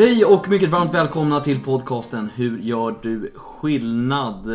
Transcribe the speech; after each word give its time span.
Hej 0.00 0.24
och 0.24 0.48
mycket 0.48 0.68
varmt 0.68 0.94
välkomna 0.94 1.40
till 1.40 1.60
podcasten 1.60 2.30
Hur 2.30 2.58
gör 2.58 2.98
du 3.02 3.32
skillnad? 3.34 4.48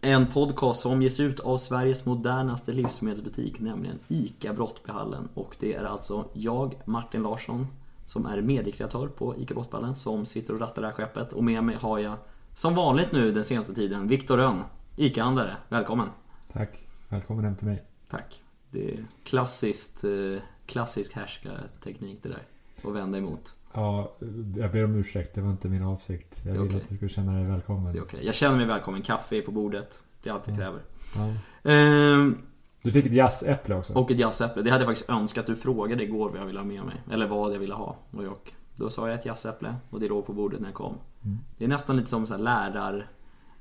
En 0.00 0.26
podcast 0.26 0.80
som 0.80 1.02
ges 1.02 1.20
ut 1.20 1.40
av 1.40 1.58
Sveriges 1.58 2.04
modernaste 2.04 2.72
livsmedelsbutik, 2.72 3.60
nämligen 3.60 3.98
ICA 4.08 4.52
Brottbyhallen. 4.52 5.28
Och 5.34 5.56
det 5.58 5.74
är 5.74 5.84
alltså 5.84 6.30
jag, 6.32 6.74
Martin 6.84 7.22
Larsson, 7.22 7.66
som 8.06 8.26
är 8.26 8.42
mediekreatör 8.42 9.08
på 9.08 9.36
ICA 9.36 9.54
Brottbyhallen, 9.54 9.94
som 9.94 10.26
sitter 10.26 10.54
och 10.54 10.60
rattar 10.60 10.82
det 10.82 10.88
här 10.88 10.94
skeppet. 10.94 11.32
Och 11.32 11.44
med 11.44 11.64
mig 11.64 11.76
har 11.76 11.98
jag, 11.98 12.16
som 12.54 12.74
vanligt 12.74 13.12
nu 13.12 13.32
den 13.32 13.44
senaste 13.44 13.74
tiden, 13.74 14.08
Viktor 14.08 14.36
Rönn, 14.36 14.62
ICA-handlare. 14.96 15.56
Välkommen! 15.68 16.08
Tack! 16.52 16.86
Välkommen 17.08 17.44
hem 17.44 17.56
till 17.56 17.66
mig. 17.66 17.82
Tack! 18.10 18.42
Det 18.70 18.90
är 18.90 19.04
klassiskt, 19.24 20.04
eh, 20.04 20.42
klassisk 20.66 21.14
härskarteknik 21.14 22.22
det 22.22 22.28
där. 22.28 22.42
Att 22.84 22.94
vända 22.94 23.18
emot. 23.18 23.54
Ja, 23.74 24.12
jag 24.56 24.72
ber 24.72 24.84
om 24.84 24.94
ursäkt. 24.94 25.34
Det 25.34 25.40
var 25.40 25.50
inte 25.50 25.68
min 25.68 25.82
avsikt. 25.84 26.40
Jag 26.44 26.52
ville 26.52 26.64
okej. 26.64 26.76
att 26.76 26.88
du 26.88 26.94
skulle 26.96 27.08
känna 27.08 27.32
dig 27.34 27.44
välkommen. 27.44 27.92
Det 27.92 27.98
är 27.98 28.02
okej. 28.02 28.26
Jag 28.26 28.34
känner 28.34 28.56
mig 28.56 28.66
välkommen. 28.66 29.02
Kaffe 29.02 29.36
är 29.36 29.42
på 29.42 29.50
bordet. 29.50 30.02
Det 30.22 30.30
är 30.30 30.34
allt 30.34 30.46
jag 30.48 30.54
Ja. 30.54 30.58
kräver. 30.60 30.80
Ja. 31.16 31.70
Ehm, 31.72 32.38
Du 32.82 32.92
fick 32.92 33.06
ett 33.06 33.12
jazzápple 33.12 33.74
också. 33.74 33.92
och 33.94 34.10
ett 34.10 34.18
jazzeäpple. 34.18 34.62
Det 34.62 34.70
hade 34.70 34.84
jag 34.84 34.90
faktiskt 34.90 35.10
önskat. 35.10 35.46
Du 35.46 35.56
frågade 35.56 36.02
igår 36.04 36.30
vad 36.30 36.40
jag 36.40 36.46
ville 36.46 36.58
ha 36.58 36.64
med 36.66 36.84
mig. 36.84 37.02
Eller 37.10 37.26
vad 37.26 37.54
jag 37.54 37.58
ville 37.58 37.74
ha. 37.74 37.96
Och 38.10 38.24
jag, 38.24 38.36
då 38.76 38.90
sa 38.90 39.08
jag 39.08 39.18
ett 39.18 39.26
jazzeäpple. 39.26 39.74
Och 39.90 40.00
det 40.00 40.08
låg 40.08 40.26
på 40.26 40.32
bordet 40.32 40.60
när 40.60 40.68
jag 40.68 40.74
kom. 40.74 40.94
Mm. 41.24 41.38
Det 41.58 41.64
är 41.64 41.68
nästan 41.68 41.96
lite 41.96 42.08
som 42.10 42.26
så 42.26 42.36
lärar... 42.36 43.10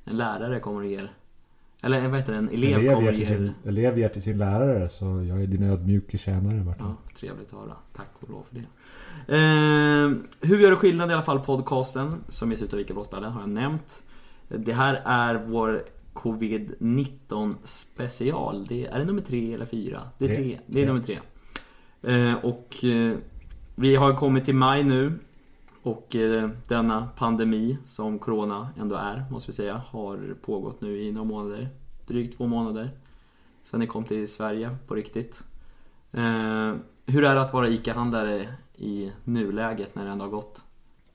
En 0.05 0.17
lärare 0.17 0.59
kommer 0.59 0.79
och 0.79 0.85
ger... 0.87 1.11
Eller 1.81 2.07
vad 2.07 2.19
heter 2.19 2.31
det? 2.31 2.37
En 2.37 2.49
elev, 2.49 2.79
elev, 2.79 2.93
kommer 2.93 3.11
ger 3.11 3.17
till 3.17 3.27
sin, 3.27 3.51
elev 3.65 3.99
ger 3.99 4.09
till 4.09 4.21
sin 4.21 4.37
lärare, 4.37 4.89
så 4.89 5.05
jag 5.05 5.43
är 5.43 5.47
din 5.47 5.63
ödmjuke 5.63 6.17
tjänare 6.17 6.63
Martin. 6.63 6.85
Ja, 6.85 6.95
trevligt 7.19 7.53
att 7.53 7.59
höra. 7.59 7.75
Tack 7.93 8.09
och 8.19 8.29
lov 8.29 8.43
för 8.49 8.55
det. 8.55 8.65
Ehm, 9.37 10.23
hur 10.41 10.59
gör 10.59 10.69
det 10.69 10.75
skillnad 10.75 11.09
i 11.11 11.13
alla 11.13 11.21
fall 11.21 11.39
podcasten 11.39 12.23
som 12.29 12.51
ges 12.51 12.61
ut 12.61 12.73
av 12.73 12.79
ICA 12.79 12.93
Brottballen 12.93 13.31
har 13.31 13.41
jag 13.41 13.49
nämnt. 13.49 14.03
Det 14.47 14.73
här 14.73 15.01
är 15.05 15.35
vår 15.47 15.83
Covid-19 16.13 17.55
special. 17.63 18.65
Det 18.65 18.85
är, 18.85 18.91
är 18.91 18.99
det 18.99 19.05
nummer 19.05 19.21
tre 19.21 19.53
eller 19.53 19.65
fyra? 19.65 20.01
Det 20.17 20.25
är, 20.25 20.35
Tre. 20.35 20.59
Det 20.65 20.81
är 20.81 20.85
nummer 20.85 21.01
tre. 21.01 21.19
Ehm, 22.03 22.35
och 22.35 22.83
eh, 22.83 23.17
vi 23.75 23.95
har 23.95 24.15
kommit 24.15 24.45
till 24.45 24.55
maj 24.55 24.83
nu. 24.83 25.13
Och 25.87 26.15
eh, 26.15 26.49
denna 26.67 27.09
pandemi 27.17 27.77
som 27.85 28.19
Corona 28.19 28.69
ändå 28.79 28.95
är, 28.95 29.25
måste 29.31 29.51
vi 29.51 29.55
säga, 29.55 29.81
har 29.87 30.35
pågått 30.41 30.81
nu 30.81 31.01
i 31.01 31.11
några 31.11 31.27
månader. 31.27 31.69
Drygt 32.07 32.37
två 32.37 32.47
månader. 32.47 32.89
Sen 33.63 33.79
ni 33.79 33.87
kom 33.87 34.03
till 34.03 34.27
Sverige 34.27 34.77
på 34.87 34.95
riktigt. 34.95 35.43
Eh, 36.11 36.75
hur 37.05 37.23
är 37.23 37.35
det 37.35 37.41
att 37.41 37.53
vara 37.53 37.69
ICA-handlare 37.69 38.55
i 38.75 39.11
nuläget 39.23 39.95
när 39.95 40.05
det 40.05 40.11
ändå 40.11 40.25
har 40.25 40.29
gått 40.29 40.63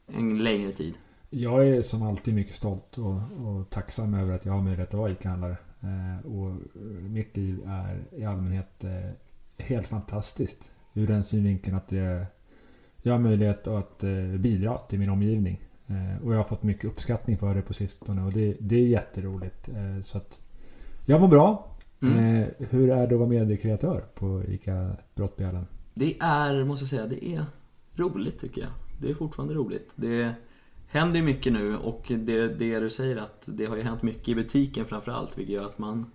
en 0.07 0.43
längre 0.43 0.73
tid? 0.73 0.95
Jag 1.31 1.69
är 1.69 1.83
som 1.83 2.03
alltid 2.03 2.35
mycket 2.35 2.55
stolt 2.55 2.99
och, 2.99 3.47
och 3.47 3.71
tacksam 3.71 4.15
över 4.15 4.35
att 4.35 4.45
jag 4.45 4.53
har 4.53 4.63
möjlighet 4.63 4.89
att 4.89 5.01
vara 5.01 5.11
ICA-handlare. 5.11 5.57
Eh, 5.81 6.27
och 6.27 6.51
eh, 6.51 6.83
mitt 7.09 7.37
liv 7.37 7.63
är 7.67 8.05
i 8.13 8.25
allmänhet 8.25 8.85
eh, 8.85 9.11
helt 9.65 9.87
fantastiskt. 9.87 10.71
Ur 10.95 11.07
den 11.07 11.25
synvinkeln 11.25 11.77
att 11.77 11.89
det, 11.89 12.27
jag 13.03 13.13
har 13.13 13.21
möjlighet 13.21 13.67
att 13.67 14.03
eh, 14.03 14.11
bidra 14.39 14.79
till 14.79 14.99
min 14.99 15.11
omgivning. 15.11 15.61
Eh, 15.87 16.25
och 16.25 16.33
jag 16.33 16.37
har 16.37 16.45
fått 16.45 16.63
mycket 16.63 16.85
uppskattning 16.85 17.39
för 17.39 17.55
det 17.55 17.63
på 17.63 17.73
sistone 17.73 18.23
och 18.23 18.33
det, 18.33 18.57
det 18.61 18.77
är 18.77 18.87
jätteroligt. 18.87 19.69
Eh, 19.69 20.03
så 20.03 20.19
att 20.19 20.41
jag 21.07 21.21
mår 21.21 21.29
bra. 21.29 21.69
Mm. 22.03 22.45
Hur 22.59 22.91
är 22.91 22.97
det 22.97 23.15
att 23.15 23.19
vara 23.19 23.29
mediekreatör 23.29 24.05
på 24.15 24.43
ICA 24.49 24.97
Brottbjällen? 25.15 25.67
Det 25.95 26.17
är, 26.21 26.65
måste 26.65 26.83
jag 26.83 26.91
säga, 26.91 27.07
det 27.07 27.25
är 27.27 27.47
roligt 27.95 28.41
tycker 28.41 28.61
jag. 28.61 28.71
Det 29.01 29.11
är 29.11 29.15
fortfarande 29.15 29.55
roligt. 29.55 29.93
Det 29.97 30.35
händer 30.87 31.17
ju 31.17 31.25
mycket 31.25 31.53
nu 31.53 31.77
och 31.77 32.05
det, 32.09 32.49
det 32.49 32.81
du 32.81 32.91
säger 32.91 33.17
att 33.17 33.45
det 33.47 33.67
har 33.67 33.77
ju 33.77 33.83
hänt 33.83 34.03
mycket 34.03 34.29
i 34.29 34.35
butiken 34.35 34.85
framförallt 34.85 35.39
vilket 35.39 35.55
gör 35.55 35.67
att 35.67 35.79
man 35.79 36.07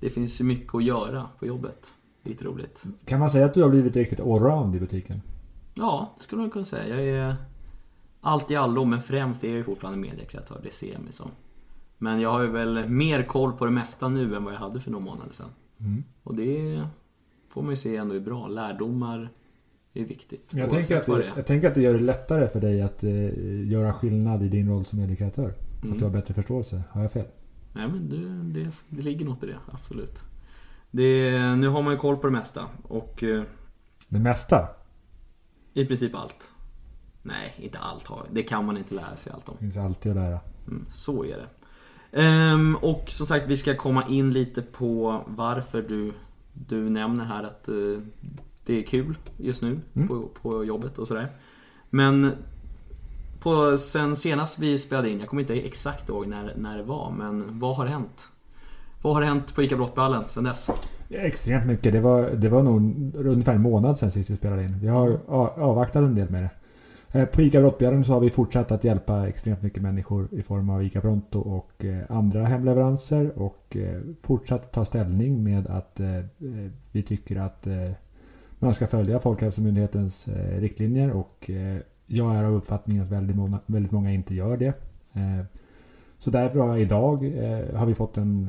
Det 0.00 0.10
finns 0.10 0.40
ju 0.40 0.44
mycket 0.44 0.74
att 0.74 0.84
göra 0.84 1.28
på 1.38 1.46
jobbet. 1.46 1.92
Det 2.22 2.30
är 2.30 2.32
lite 2.32 2.44
roligt. 2.44 2.84
Kan 3.04 3.20
man 3.20 3.30
säga 3.30 3.46
att 3.46 3.54
du 3.54 3.62
har 3.62 3.70
blivit 3.70 3.96
riktigt 3.96 4.20
allround 4.20 4.76
i 4.76 4.80
butiken? 4.80 5.22
Ja, 5.80 6.14
det 6.18 6.24
skulle 6.24 6.40
man 6.40 6.50
kunna 6.50 6.64
säga. 6.64 6.96
Jag 6.96 7.06
är 7.06 7.36
allt 8.20 8.50
i 8.50 8.56
allo, 8.56 8.84
men 8.84 9.02
främst 9.02 9.44
är 9.44 9.48
jag 9.48 9.56
ju 9.56 9.64
fortfarande 9.64 9.98
mediekreatör. 9.98 10.60
Det 10.62 10.72
ser 10.72 10.92
jag 10.92 11.02
mig 11.02 11.12
som. 11.12 11.30
Men 11.98 12.20
jag 12.20 12.30
har 12.30 12.40
ju 12.42 12.50
väl 12.50 12.88
mer 12.88 13.22
koll 13.22 13.52
på 13.52 13.64
det 13.64 13.70
mesta 13.70 14.08
nu 14.08 14.36
än 14.36 14.44
vad 14.44 14.54
jag 14.54 14.58
hade 14.58 14.80
för 14.80 14.90
några 14.90 15.04
månader 15.04 15.32
sedan. 15.32 15.48
Mm. 15.78 16.04
Och 16.22 16.34
det 16.34 16.82
får 17.48 17.62
man 17.62 17.70
ju 17.70 17.76
se 17.76 17.96
ändå 17.96 18.14
är 18.14 18.20
bra. 18.20 18.48
Lärdomar 18.48 19.30
är 19.94 20.04
viktigt. 20.04 20.52
Jag 20.54 20.70
tänker, 20.70 20.96
att 20.96 21.06
det, 21.06 21.32
jag 21.36 21.46
tänker 21.46 21.68
att 21.68 21.74
det 21.74 21.80
gör 21.80 21.94
det 21.94 22.00
lättare 22.00 22.46
för 22.46 22.60
dig 22.60 22.82
att 22.82 23.02
eh, 23.02 23.68
göra 23.68 23.92
skillnad 23.92 24.42
i 24.42 24.48
din 24.48 24.68
roll 24.68 24.84
som 24.84 24.98
mediekreatör. 24.98 25.54
Mm. 25.82 25.92
Att 25.92 25.98
du 25.98 26.04
har 26.04 26.12
bättre 26.12 26.34
förståelse. 26.34 26.82
Har 26.90 27.02
jag 27.02 27.12
fel? 27.12 27.26
Nej 27.72 27.88
men 27.88 28.08
det, 28.08 28.60
det, 28.60 28.70
det 28.88 29.02
ligger 29.02 29.24
något 29.24 29.42
i 29.42 29.46
det, 29.46 29.58
absolut. 29.72 30.18
Det, 30.90 31.30
nu 31.56 31.68
har 31.68 31.82
man 31.82 31.92
ju 31.92 31.98
koll 31.98 32.16
på 32.16 32.26
det 32.26 32.32
mesta 32.32 32.64
och 32.82 33.22
eh, 33.22 33.42
Det 34.08 34.18
mesta? 34.18 34.68
I 35.80 35.86
princip 35.86 36.14
allt. 36.14 36.50
Nej, 37.22 37.54
inte 37.58 37.78
allt 37.78 38.06
har 38.06 38.26
Det 38.30 38.42
kan 38.42 38.66
man 38.66 38.76
inte 38.76 38.94
lära 38.94 39.16
sig 39.16 39.32
allt 39.32 39.48
om. 39.48 39.54
Det 39.58 39.64
finns 39.64 39.76
alltid 39.76 40.12
att 40.12 40.16
lära. 40.16 40.40
Mm, 40.68 40.86
så 40.90 41.24
är 41.24 41.36
det. 41.36 41.46
Ehm, 42.22 42.76
och 42.76 43.04
som 43.08 43.26
sagt, 43.26 43.46
vi 43.46 43.56
ska 43.56 43.76
komma 43.76 44.06
in 44.08 44.30
lite 44.30 44.62
på 44.62 45.22
varför 45.26 45.82
du, 45.82 46.12
du 46.52 46.90
nämner 46.90 47.24
här 47.24 47.42
att 47.44 47.68
eh, 47.68 47.74
det 48.64 48.78
är 48.78 48.82
kul 48.82 49.16
just 49.36 49.62
nu 49.62 49.80
Mm. 49.94 50.08
på, 50.08 50.28
på 50.42 50.64
jobbet 50.64 50.98
och 50.98 51.08
sådär. 51.08 51.26
Men 51.90 52.32
på, 53.40 53.78
sen 53.78 54.16
senast 54.16 54.58
vi 54.58 54.78
spelade 54.78 55.10
in, 55.10 55.20
jag 55.20 55.28
kommer 55.28 55.42
inte 55.42 55.54
exakt 55.54 56.08
ihåg 56.08 56.26
när, 56.26 56.54
när 56.56 56.76
det 56.76 56.82
var, 56.82 57.10
men 57.10 57.58
vad 57.58 57.76
har 57.76 57.86
hänt? 57.86 58.28
Vad 59.02 59.14
har 59.14 59.22
hänt 59.22 59.54
på 59.54 59.62
ICA 59.62 59.76
Brottballen 59.76 60.24
sen 60.28 60.44
dess? 60.44 60.70
Extremt 61.10 61.66
mycket. 61.66 61.92
Det 61.92 62.00
var, 62.00 62.30
det 62.30 62.48
var 62.48 62.62
nog 62.62 62.82
ungefär 63.16 63.54
en 63.54 63.62
månad 63.62 63.98
sedan 63.98 64.10
sist 64.10 64.30
vi 64.30 64.36
spelade 64.36 64.64
in. 64.64 64.78
Vi 64.80 64.88
har 64.88 65.10
a- 65.28 65.50
avvaktat 65.56 66.02
en 66.02 66.14
del 66.14 66.30
med 66.30 66.42
det. 66.42 66.50
Eh, 67.20 67.26
På 67.26 67.42
ICA 67.42 67.60
Brottbjörn 67.60 68.04
så 68.04 68.12
har 68.12 68.20
vi 68.20 68.30
fortsatt 68.30 68.70
att 68.72 68.84
hjälpa 68.84 69.28
extremt 69.28 69.62
mycket 69.62 69.82
människor 69.82 70.28
i 70.32 70.42
form 70.42 70.70
av 70.70 70.82
ICA 70.84 71.00
Pronto 71.00 71.38
och 71.40 71.84
eh, 71.84 71.98
andra 72.08 72.44
hemleveranser 72.44 73.38
och 73.38 73.76
eh, 73.76 74.00
fortsatt 74.20 74.72
ta 74.72 74.84
ställning 74.84 75.44
med 75.44 75.66
att 75.66 76.00
vi 76.92 77.02
tycker 77.02 77.36
att 77.40 77.66
man 78.58 78.74
ska 78.74 78.86
följa 78.86 79.18
Folkhälsomyndighetens 79.20 80.28
riktlinjer 80.58 81.10
och 81.10 81.50
jag 82.06 82.36
är 82.36 82.44
av 82.44 82.54
uppfattningen 82.54 83.02
att 83.02 83.10
väldigt 83.10 83.36
många, 83.36 83.58
väldigt 83.66 83.92
många 83.92 84.12
inte 84.12 84.34
gör 84.34 84.56
det. 84.56 84.74
Eh, 86.20 86.24
Så 86.24 86.30
därför 86.30 86.58
har 86.58 86.76
idag 86.78 87.24
eh, 87.24 87.76
har 87.76 87.86
vi 87.86 87.94
fått 87.94 88.16
en... 88.16 88.48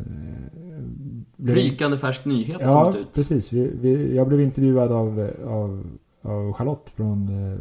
eh, 1.38 1.54
Rykande 1.54 1.98
färsk 1.98 2.26
nyhet 2.26 2.58
Ja, 2.62 2.84
kommit 2.84 2.98
ut. 3.08 3.14
precis. 3.14 3.54
Vi, 3.54 3.72
vi, 3.82 4.16
jag 4.16 4.28
blev 4.28 4.42
intervjuad 4.42 4.92
av, 4.92 5.30
av, 5.48 5.84
av 6.22 6.54
Charlotte 6.54 6.90
från 6.90 7.28
eh, 7.54 7.60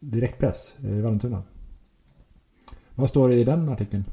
Direktpress 0.00 0.76
i 0.78 1.00
Vallentuna. 1.00 1.42
Vad 2.94 3.08
står 3.08 3.28
det 3.28 3.34
i 3.34 3.44
den 3.44 3.68
artikeln? 3.68 4.04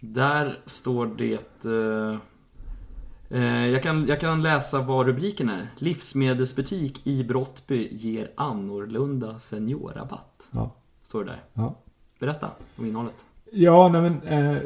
Där 0.00 0.58
står 0.66 1.06
det... 1.06 1.64
Eh, 1.64 2.18
eh, 3.42 3.66
jag, 3.66 3.82
kan, 3.82 4.06
jag 4.06 4.20
kan 4.20 4.42
läsa 4.42 4.82
vad 4.82 5.06
rubriken 5.06 5.48
är. 5.48 5.66
Livsmedelsbutik 5.78 7.06
i 7.06 7.24
Brottby 7.24 7.88
ger 7.92 8.30
annorlunda 8.36 9.38
seniorrabatt. 9.38 10.48
Ja. 10.50 10.70
Står 11.02 11.24
det 11.24 11.30
där. 11.30 11.42
Ja. 11.54 11.74
Berätta 12.20 12.50
om 12.78 12.86
innehållet. 12.86 13.14
Ja, 13.52 13.88
nej 13.88 14.02
men... 14.02 14.20
Eh, 14.54 14.56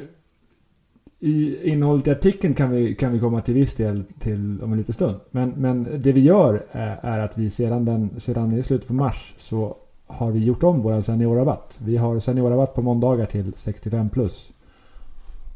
I 1.25 1.69
innehållet 1.71 2.07
i 2.07 2.11
artikeln 2.11 2.55
kan 2.55 2.71
vi, 2.71 2.95
kan 2.95 3.13
vi 3.13 3.19
komma 3.21 3.41
till 3.41 3.55
viss 3.55 3.75
del 3.75 4.05
till 4.19 4.63
om 4.63 4.73
en 4.73 4.79
liten 4.79 4.93
stund. 4.95 5.17
Men, 5.31 5.51
men 5.51 5.89
det 6.03 6.13
vi 6.13 6.21
gör 6.21 6.67
är, 6.73 6.99
är 7.03 7.19
att 7.19 7.39
vi 7.39 7.51
sedan, 7.51 7.85
den, 7.85 8.21
sedan 8.21 8.53
i 8.53 8.63
slutet 8.63 8.89
på 8.89 8.95
mars 8.95 9.35
så 9.39 9.77
har 10.07 10.31
vi 10.31 10.45
gjort 10.45 10.63
om 10.63 10.83
vår 10.83 11.01
seniorrabatt. 11.01 11.79
Vi 11.85 11.97
har 11.97 12.19
seniorrabatt 12.19 12.75
på 12.75 12.83
måndagar 12.83 13.27
till 13.27 13.53
65 13.57 14.09
plus. 14.11 14.53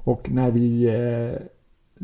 Och 0.05 0.31
när 0.31 0.51
vi... 0.51 0.85
Eh, 0.87 1.43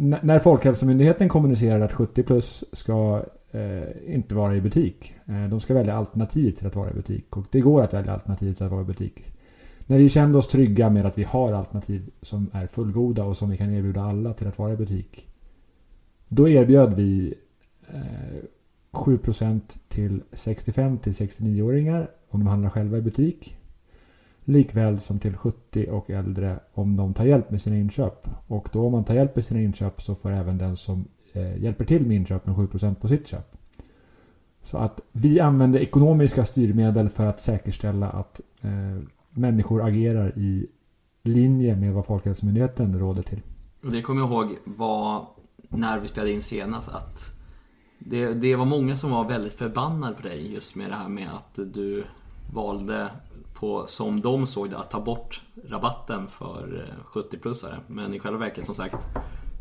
n- 0.02 0.16
när 0.22 0.38
Folkhälsomyndigheten 0.38 1.28
kommunicerar 1.28 1.80
att 1.80 1.92
70 1.92 2.22
plus 2.22 2.64
ska 2.72 3.22
eh, 3.50 4.14
inte 4.14 4.34
vara 4.34 4.56
i 4.56 4.60
butik. 4.60 5.14
Eh, 5.26 5.48
de 5.50 5.60
ska 5.60 5.74
välja 5.74 5.94
alternativ 5.96 6.52
till 6.52 6.66
att 6.66 6.76
vara 6.76 6.90
i 6.90 6.94
butik. 6.94 7.36
Och 7.36 7.44
det 7.50 7.60
går 7.60 7.82
att 7.82 7.94
välja 7.94 8.12
alternativ 8.12 8.52
till 8.54 8.64
att 8.66 8.72
vara 8.72 8.82
i 8.82 8.84
butik. 8.84 9.22
När 9.86 9.98
vi 9.98 10.08
kände 10.08 10.38
oss 10.38 10.46
trygga 10.46 10.90
med 10.90 11.06
att 11.06 11.18
vi 11.18 11.24
har 11.24 11.52
alternativ 11.52 12.10
som 12.22 12.50
är 12.52 12.66
fullgoda 12.66 13.24
och 13.24 13.36
som 13.36 13.50
vi 13.50 13.56
kan 13.56 13.74
erbjuda 13.74 14.02
alla 14.02 14.34
till 14.34 14.48
att 14.48 14.58
vara 14.58 14.72
i 14.72 14.76
butik. 14.76 15.26
Då 16.28 16.48
erbjöd 16.48 16.94
vi 16.94 17.34
eh, 17.88 18.42
7% 18.92 19.60
till 19.88 20.22
65 20.32 20.98
till 20.98 21.12
69-åringar 21.12 22.10
om 22.28 22.40
de 22.40 22.46
handlar 22.46 22.70
själva 22.70 22.98
i 22.98 23.02
butik. 23.02 23.56
Likväl 24.44 25.00
som 25.00 25.18
till 25.18 25.36
70 25.36 25.86
och 25.90 26.10
äldre 26.10 26.60
om 26.74 26.96
de 26.96 27.14
tar 27.14 27.24
hjälp 27.24 27.50
med 27.50 27.60
sina 27.60 27.76
inköp. 27.76 28.28
Och 28.46 28.68
då 28.72 28.86
om 28.86 28.92
man 28.92 29.04
tar 29.04 29.14
hjälp 29.14 29.36
med 29.36 29.44
sina 29.44 29.60
inköp 29.60 30.02
så 30.02 30.14
får 30.14 30.32
även 30.32 30.58
den 30.58 30.76
som 30.76 31.04
eh, 31.32 31.62
hjälper 31.62 31.84
till 31.84 32.06
med 32.06 32.16
inköpen 32.16 32.54
7% 32.54 32.94
på 32.94 33.08
sitt 33.08 33.26
köp. 33.26 33.56
Så 34.62 34.78
att 34.78 35.00
vi 35.12 35.40
använder 35.40 35.80
ekonomiska 35.80 36.44
styrmedel 36.44 37.08
för 37.08 37.26
att 37.26 37.40
säkerställa 37.40 38.08
att 38.08 38.40
eh, 38.60 39.02
människor 39.32 39.82
agerar 39.82 40.38
i 40.38 40.66
linje 41.22 41.76
med 41.76 41.92
vad 41.92 42.06
Folkhälsomyndigheten 42.06 42.98
råder 42.98 43.22
till. 43.22 43.40
Det 43.80 44.02
kommer 44.02 44.20
jag 44.20 44.30
ihåg 44.30 44.58
var 44.64 45.26
när 45.68 45.98
vi 45.98 46.08
spelade 46.08 46.32
in 46.32 46.42
senast 46.42 46.88
att 46.88 47.32
det, 47.98 48.34
det 48.34 48.56
var 48.56 48.64
många 48.64 48.96
som 48.96 49.10
var 49.10 49.24
väldigt 49.24 49.52
förbannade 49.52 50.14
på 50.14 50.22
dig 50.22 50.52
just 50.54 50.76
med 50.76 50.90
det 50.90 50.94
här 50.94 51.08
med 51.08 51.28
att 51.34 51.74
du 51.74 52.04
valde 52.54 53.10
på, 53.54 53.86
som 53.86 54.20
de 54.20 54.46
såg 54.46 54.70
det, 54.70 54.78
att 54.78 54.90
ta 54.90 55.00
bort 55.00 55.42
rabatten 55.68 56.26
för 56.26 56.86
eh, 56.88 57.04
70-plussare. 57.04 57.78
Men 57.86 58.14
i 58.14 58.18
själva 58.18 58.38
verket 58.38 58.66
som 58.66 58.74
sagt 58.74 59.06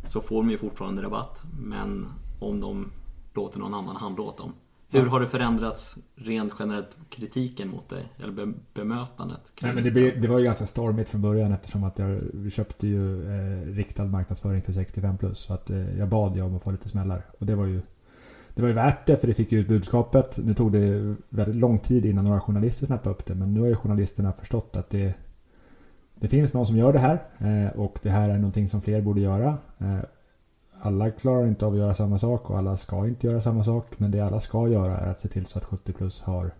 så 0.08 0.22
får 0.22 0.36
de 0.36 0.52
ju 0.52 0.58
fortfarande 0.58 1.02
rabatt. 1.02 1.44
Men 1.64 2.08
om 2.40 2.60
de 2.60 2.92
låter 3.34 3.60
någon 3.60 3.74
annan 3.74 3.96
handla 3.96 4.24
åt 4.24 4.38
dem. 4.38 4.54
Hur 4.92 5.06
har 5.06 5.20
det 5.20 5.28
förändrats 5.28 5.98
rent 6.16 6.54
generellt 6.60 6.90
kritiken 7.10 7.70
mot 7.70 7.90
dig? 7.90 8.14
Eller 8.18 8.32
be 8.32 8.54
bemötandet? 8.74 9.54
Nej, 9.62 9.74
men 9.74 9.84
det, 9.84 9.92
be, 9.92 10.12
det 10.12 10.28
var 10.28 10.40
ju 10.40 10.46
ganska 10.46 10.66
stormigt 10.66 11.10
från 11.10 11.22
början 11.22 11.52
eftersom 11.52 11.84
att 11.84 12.00
jag 12.00 12.22
köpte 12.52 12.88
ju 12.88 13.24
eh, 13.24 13.76
riktad 13.76 14.06
marknadsföring 14.06 14.62
för 14.62 14.72
65 14.72 15.18
plus. 15.18 15.40
Så 15.40 15.54
att 15.54 15.70
eh, 15.70 15.98
jag 16.00 16.10
bad 16.10 16.36
ju 16.36 16.42
om 16.42 16.56
att 16.56 16.64
få 16.64 16.72
lite 16.72 16.90
smällar. 16.90 17.22
Och 17.40 17.46
det 17.46 17.56
var 17.56 17.66
ju 17.66 17.82
det 18.56 18.62
var 18.62 18.70
ju 18.70 18.76
värt 18.76 19.06
det 19.06 19.18
för 19.18 19.28
det 19.28 19.34
fick 19.34 19.52
ju 19.52 19.60
ut 19.60 19.68
budskapet. 19.68 20.38
Nu 20.38 20.54
tog 20.54 20.72
det 20.72 21.16
väldigt 21.30 21.56
lång 21.56 21.80
tid 21.80 22.06
innan 22.06 22.26
några 22.26 22.40
journalister 22.40 22.86
snappade 22.86 23.16
upp 23.16 23.26
det. 23.26 23.36
Men 23.36 23.54
nu 23.54 23.60
har 23.60 23.68
ju 23.68 23.76
journalisterna 23.76 24.32
förstått 24.32 24.76
att 24.76 24.90
det, 24.90 25.14
det 26.16 26.28
finns 26.28 26.54
någon 26.54 26.68
som 26.68 26.78
gör 26.78 26.94
det 26.94 27.00
här. 27.00 27.20
Eh, 27.38 27.80
och 27.80 28.00
det 28.02 28.10
här 28.10 28.30
är 28.30 28.36
någonting 28.36 28.68
som 28.68 28.82
fler 28.82 29.02
borde 29.02 29.22
göra. 29.22 29.58
Alla 30.84 31.12
klarar 31.12 31.48
inte 31.48 31.66
av 31.66 31.74
att 31.74 31.80
göra 31.80 31.94
samma 31.94 32.18
sak 32.18 32.50
och 32.50 32.58
alla 32.58 32.78
ska 32.78 33.08
inte 33.08 33.28
göra 33.28 33.42
samma 33.42 33.64
sak. 33.64 33.86
Men 33.98 34.12
det 34.12 34.20
alla 34.20 34.40
ska 34.40 34.68
göra 34.68 34.98
är 34.98 35.12
att 35.12 35.20
se 35.20 35.28
till 35.28 35.46
så 35.46 35.58
att 35.58 35.66
70 35.66 35.94
plus 35.94 36.22
har 36.22 36.52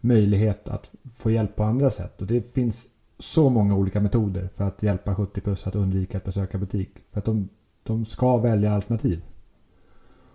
möjlighet 0.00 0.68
att 0.68 0.90
få 1.14 1.30
hjälp 1.30 1.56
på 1.56 1.64
andra 1.64 1.90
sätt. 1.90 2.20
Och 2.20 2.26
det 2.26 2.54
finns 2.54 2.88
så 3.18 3.50
många 3.50 3.76
olika 3.76 4.00
metoder 4.00 4.48
för 4.54 4.64
att 4.64 4.82
hjälpa 4.82 5.14
70 5.14 5.40
plus 5.40 5.66
att 5.66 5.74
undvika 5.74 6.18
att 6.18 6.24
besöka 6.24 6.58
butik. 6.58 6.90
För 7.10 7.18
att 7.18 7.24
de, 7.24 7.48
de 7.82 8.04
ska 8.04 8.36
välja 8.36 8.72
alternativ. 8.72 9.22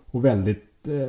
Och 0.06 0.24
väldigt 0.24 0.88
eh, 0.88 1.08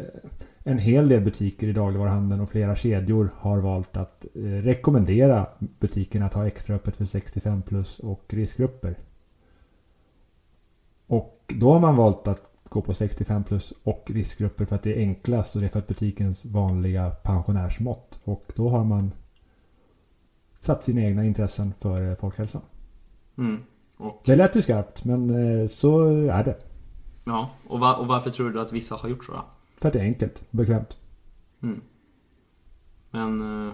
en 0.63 0.77
hel 0.77 1.09
del 1.09 1.21
butiker 1.21 1.67
i 1.67 1.73
dagligvaruhandeln 1.73 2.41
och 2.41 2.49
flera 2.49 2.75
kedjor 2.75 3.29
har 3.35 3.57
valt 3.57 3.97
att 3.97 4.25
eh, 4.35 4.41
rekommendera 4.41 5.47
butikerna 5.79 6.25
att 6.25 6.33
ha 6.33 6.47
extra 6.47 6.75
öppet 6.75 6.95
för 6.95 7.05
65 7.05 7.61
plus 7.61 7.99
och 7.99 8.23
riskgrupper. 8.29 8.95
Och 11.07 11.53
då 11.59 11.73
har 11.73 11.79
man 11.79 11.95
valt 11.95 12.27
att 12.27 12.41
gå 12.69 12.81
på 12.81 12.93
65 12.93 13.43
plus 13.43 13.73
och 13.83 14.03
riskgrupper 14.07 14.65
för 14.65 14.75
att 14.75 14.83
det 14.83 14.93
är 14.93 14.99
enklast 14.99 15.55
och 15.55 15.61
det 15.61 15.67
är 15.67 15.69
för 15.69 15.79
att 15.79 15.87
butikens 15.87 16.45
vanliga 16.45 17.09
pensionärsmått. 17.09 18.19
Och 18.23 18.51
då 18.55 18.69
har 18.69 18.83
man 18.83 19.11
satt 20.59 20.83
sina 20.83 21.01
egna 21.01 21.25
intressen 21.25 21.73
för 21.79 22.15
folkhälsan. 22.15 22.61
Mm. 23.37 23.61
Och... 23.97 24.21
Det 24.25 24.35
lät 24.35 24.55
ju 24.55 24.61
skarpt 24.61 25.05
men 25.05 25.29
eh, 25.29 25.67
så 25.67 26.07
är 26.07 26.43
det. 26.43 26.57
Ja, 27.25 27.49
och, 27.67 27.79
var, 27.79 27.95
och, 27.95 28.07
varför 28.07 28.29
tror 28.29 28.49
du 28.49 28.61
att 28.61 28.73
vissa 28.73 28.95
har 28.95 29.09
gjort 29.09 29.25
så 29.25 29.31
då? 29.31 29.45
För 29.81 29.87
att 29.87 29.93
det 29.93 29.99
är 29.99 30.03
enkelt 30.03 30.43
och 30.51 30.57
bekvämt. 30.57 30.97
Mm. 31.63 31.81
Men... 33.11 33.67
Eh, 33.67 33.73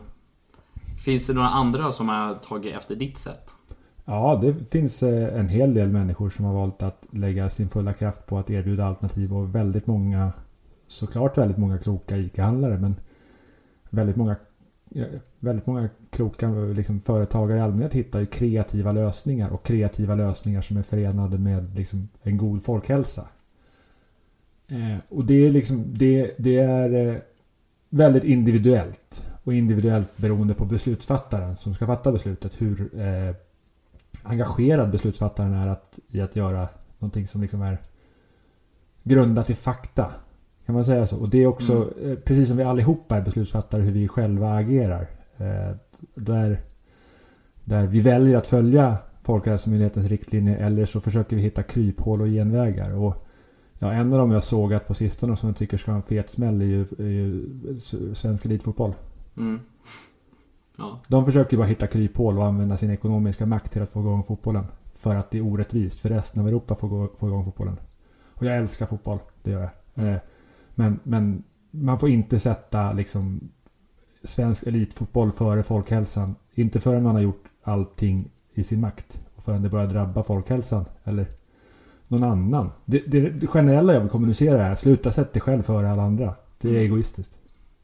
finns 1.06 1.28
det 1.28 1.34
några 1.34 1.50
andra 1.50 1.92
som 1.92 2.10
har 2.10 2.36
tagit 2.36 2.76
efter 2.76 2.96
ditt 2.96 3.18
sätt? 3.18 3.56
Ja, 4.06 4.40
det 4.42 4.54
finns 4.54 5.04
eh, 5.04 5.40
en 5.40 5.50
hel 5.50 5.74
del 5.74 5.90
människor 5.90 6.30
som 6.30 6.46
har 6.46 6.54
valt 6.54 6.84
att 6.84 7.06
lägga 7.12 7.50
sin 7.50 7.70
fulla 7.70 7.94
kraft 7.94 8.26
på 8.26 8.38
att 8.38 8.50
erbjuda 8.50 8.86
alternativ 8.86 9.34
och 9.34 9.56
väldigt 9.56 9.88
många 9.88 10.32
såklart 10.88 11.38
väldigt 11.38 11.58
många 11.58 11.78
kloka 11.78 12.18
ICA-handlare 12.18 12.78
men 12.78 12.96
väldigt 13.90 14.16
många 14.16 14.36
väldigt 15.40 15.68
många 15.68 15.90
kloka 16.10 16.50
liksom, 16.50 17.00
företagare 17.00 17.58
i 17.58 17.62
allmänhet 17.62 17.94
hittar 17.94 18.20
ju 18.20 18.26
kreativa 18.26 18.92
lösningar 18.92 19.50
och 19.50 19.66
kreativa 19.66 20.16
lösningar 20.16 20.62
som 20.62 20.78
är 20.78 20.82
förenade 20.82 21.38
med 21.38 21.78
liksom, 21.78 22.10
en 22.22 22.38
god 22.38 22.64
folkhälsa. 22.64 23.28
Eh, 24.68 24.98
och 25.10 25.26
det 25.26 25.48
är 25.48 25.52
liksom 25.52 25.86
det, 25.88 26.36
det 26.38 26.58
är 26.58 27.08
eh, 27.10 27.16
väldigt 27.90 28.24
individuellt 28.24 29.26
och 29.44 29.54
individuellt 29.54 30.18
beroende 30.18 30.54
på 30.54 30.66
beslutsfattaren 30.66 31.56
som 31.56 31.74
ska 31.74 31.86
fatta 31.86 32.12
beslutet 32.12 32.62
hur 32.62 33.00
eh, 33.00 33.36
engagerad 34.24 34.92
beslutsfattaren 34.92 35.54
är 35.54 35.68
att, 35.68 36.00
i 36.08 36.22
att 36.22 36.36
göra 36.36 36.68
någonting 37.00 37.28
som 37.28 37.42
liksom 37.42 37.62
är 37.62 37.78
grundat 39.04 39.50
i 39.50 39.56
fakta. 39.56 40.12
Kan 40.66 40.76
man 40.76 40.86
säga 40.86 41.08
så? 41.08 41.18
Och 41.18 41.30
det 41.30 41.44
är 41.44 41.48
också, 41.48 41.74
mm. 41.74 42.12
Eh, 42.12 42.18
precis 42.18 42.48
som 42.48 42.58
vi 42.58 42.64
allihopa 42.64 43.18
är 43.18 43.22
beslutsfattare, 43.22 43.82
hur 43.82 43.92
vi 43.92 44.08
själva 44.08 44.54
agerar. 44.54 45.08
Eh, 45.38 45.76
där, 46.16 46.62
där 47.64 47.88
vi 47.88 48.00
väljer 48.00 48.38
att 48.38 48.48
följa 48.48 48.98
Folkhälsomyndighetens 49.24 50.08
riktlinjer 50.10 50.58
eller 50.58 50.86
så 50.86 51.02
försöker 51.02 51.36
vi 51.36 51.42
hitta 51.42 51.64
kryphål 51.64 52.22
och 52.22 52.28
genvägar. 52.28 52.94
Och 52.94 53.28
ja, 53.80 53.92
en 53.92 54.14
av 54.14 54.20
dem 54.20 54.32
jag 54.32 54.44
sågat 54.44 54.88
på 54.88 54.94
sistone 54.94 55.36
som 55.36 55.50
jag 55.50 55.56
tycker 55.56 55.78
ska 55.78 55.92
ha 55.92 55.96
en 55.96 56.04
fet 56.04 56.30
smäll 56.30 56.62
är 56.62 56.66
ju, 56.66 56.82
är 56.82 57.04
ju 57.04 57.46
svensk 58.14 58.46
elitfotboll. 58.46 58.94
Mm. 59.38 59.60
Ja. 60.82 61.00
De 61.08 61.26
försöker 61.26 61.58
bara 61.58 61.68
hitta 61.68 61.88
kryphål 61.88 62.38
och 62.38 62.46
använda 62.46 62.78
sin 62.78 62.92
ekonomiska 62.92 63.46
makt 63.46 63.72
till 63.72 63.82
att 63.82 63.90
få 63.90 64.00
igång 64.00 64.24
fotbollen. 64.24 64.66
För 64.94 65.16
att 65.16 65.32
det 65.32 65.38
är 65.38 65.46
orättvist 65.46 66.00
för 66.00 66.10
resten 66.10 66.42
av 66.42 66.48
Europa 66.48 66.76
får 66.76 67.16
få 67.16 67.28
igång 67.28 67.46
fotbollen. 67.46 67.78
Och 68.34 68.46
jag 68.46 68.58
älskar 68.58 68.86
fotboll, 68.86 69.20
det 69.44 69.52
gör 69.52 69.70
jag. 69.94 70.08
Eh, 70.08 70.18
men, 70.76 71.00
men 71.04 71.44
man 71.72 72.00
får 72.00 72.10
inte 72.10 72.40
sätta 72.40 72.92
liksom 72.92 73.50
svensk 74.24 74.68
elitfotboll 74.68 75.32
före 75.32 75.64
folkhälsan. 75.64 76.36
Inte 76.54 76.80
förrän 76.80 77.04
man 77.04 77.16
har 77.16 77.22
gjort 77.22 77.44
allting 77.64 78.32
i 78.54 78.64
sin 78.64 78.82
makt. 78.82 79.22
Och 79.36 79.44
förrän 79.44 79.62
det 79.62 79.70
börjar 79.70 79.88
drabba 79.88 80.24
folkhälsan. 80.24 80.86
Eller 81.04 81.28
någon 82.08 82.24
annan. 82.24 82.72
Det, 82.86 83.00
det, 83.08 83.30
det 83.30 83.48
generella 83.48 83.94
jag 83.94 84.02
vill 84.02 84.10
kommunicera 84.10 84.66
är 84.66 84.72
att 84.72 84.80
sluta 84.80 85.12
sätta 85.12 85.32
dig 85.32 85.42
själv 85.42 85.62
före 85.62 85.92
alla 85.92 86.04
andra. 86.04 86.36
Det 86.62 86.68
är 86.68 86.72
mm. 86.72 86.84
egoistiskt. 86.84 87.38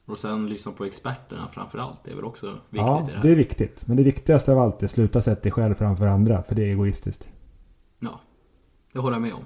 Och 0.07 0.19
sen 0.19 0.47
lyssna 0.47 0.71
på 0.71 0.85
experterna 0.85 1.47
framförallt. 1.47 1.97
Det 2.03 2.11
är 2.11 2.15
väl 2.15 2.25
också 2.25 2.47
viktigt 2.47 2.61
ja, 2.71 3.03
i 3.03 3.05
det 3.05 3.15
här. 3.15 3.21
det 3.21 3.31
är 3.31 3.35
viktigt. 3.35 3.87
Men 3.87 3.97
det 3.97 4.03
viktigaste 4.03 4.51
av 4.51 4.59
allt 4.59 4.83
är 4.83 4.87
sluta 4.87 5.21
sätta 5.21 5.41
dig 5.41 5.51
själv 5.51 5.73
framför 5.73 6.07
andra. 6.07 6.43
För 6.43 6.55
det 6.55 6.63
är 6.63 6.69
egoistiskt. 6.69 7.29
Ja, 7.99 8.19
det 8.93 8.99
håller 8.99 9.15
jag 9.15 9.21
med 9.21 9.33
om. 9.33 9.45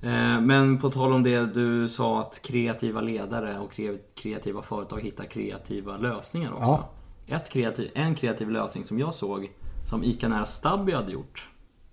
Eh, 0.00 0.40
men 0.40 0.78
på 0.78 0.90
tal 0.90 1.12
om 1.12 1.22
det 1.22 1.46
du 1.54 1.88
sa 1.88 2.20
att 2.20 2.42
kreativa 2.42 3.00
ledare 3.00 3.58
och 3.58 3.80
kreativa 4.14 4.62
företag 4.62 5.00
hittar 5.00 5.24
kreativa 5.24 5.96
lösningar 5.96 6.52
också. 6.52 6.84
Ja. 7.26 7.36
Ett 7.36 7.50
kreativ, 7.50 7.90
en 7.94 8.14
kreativ 8.14 8.50
lösning 8.50 8.84
som 8.84 8.98
jag 8.98 9.14
såg 9.14 9.52
som 9.84 10.04
ICA 10.04 10.28
Nära 10.28 10.46
Stabby 10.46 10.92
hade 10.92 11.12
gjort. 11.12 11.48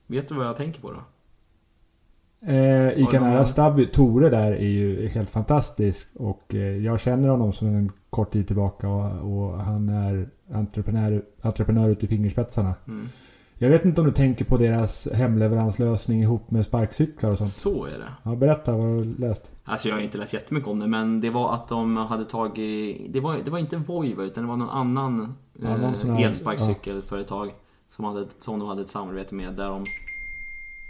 Vet 0.07 0.27
du 0.27 0.35
vad 0.35 0.45
jag 0.45 0.57
tänker 0.57 0.81
på 0.81 0.91
då? 0.91 1.03
Eh, 2.47 2.99
Ica 2.99 3.19
Nära 3.19 3.45
Stabby, 3.45 3.85
Tore 3.85 4.29
där 4.29 4.51
är 4.51 4.67
ju 4.67 5.07
helt 5.07 5.29
fantastisk 5.29 6.07
och 6.15 6.55
eh, 6.55 6.77
jag 6.77 6.99
känner 6.99 7.29
honom 7.29 7.53
sedan 7.53 7.75
en 7.75 7.91
kort 8.11 8.31
tid 8.31 8.47
tillbaka 8.47 8.89
och, 8.89 9.33
och 9.33 9.59
han 9.59 9.89
är 9.89 10.29
entreprenör, 10.53 11.21
entreprenör 11.41 11.89
ute 11.89 12.05
i 12.05 12.07
fingerspetsarna. 12.07 12.73
Mm. 12.87 13.09
Jag 13.57 13.69
vet 13.69 13.85
inte 13.85 14.01
om 14.01 14.07
du 14.07 14.13
tänker 14.13 14.45
på 14.45 14.57
deras 14.57 15.07
hemleveranslösning 15.13 16.21
ihop 16.21 16.51
med 16.51 16.65
sparkcyklar 16.65 17.31
och 17.31 17.37
sånt? 17.37 17.49
Så 17.53 17.85
är 17.85 17.99
det. 17.99 18.09
Ja, 18.23 18.35
berätta 18.35 18.77
vad 18.77 18.87
du 18.87 19.15
läst. 19.17 19.51
Alltså 19.63 19.87
jag 19.87 19.95
har 19.95 20.01
inte 20.01 20.17
läst 20.17 20.33
jättemycket 20.33 20.69
om 20.69 20.79
det 20.79 20.87
men 20.87 21.21
det 21.21 21.29
var 21.29 21.53
att 21.53 21.67
de 21.67 21.97
hade 21.97 22.25
tagit... 22.25 23.13
Det 23.13 23.19
var, 23.19 23.37
det 23.37 23.51
var 23.51 23.59
inte 23.59 23.77
Voiva 23.77 24.23
utan 24.23 24.43
det 24.43 24.49
var 24.49 24.57
någon 24.57 24.69
annan 24.69 25.35
ja, 25.61 25.77
någon 25.77 25.93
eh, 25.93 26.21
elsparkcykelföretag 26.21 27.47
ja. 27.47 27.53
som, 27.95 28.05
hade, 28.05 28.27
som 28.39 28.59
de 28.59 28.67
hade 28.67 28.81
ett 28.81 28.89
samarbete 28.89 29.35
med 29.35 29.53
där 29.53 29.67
de... 29.67 29.83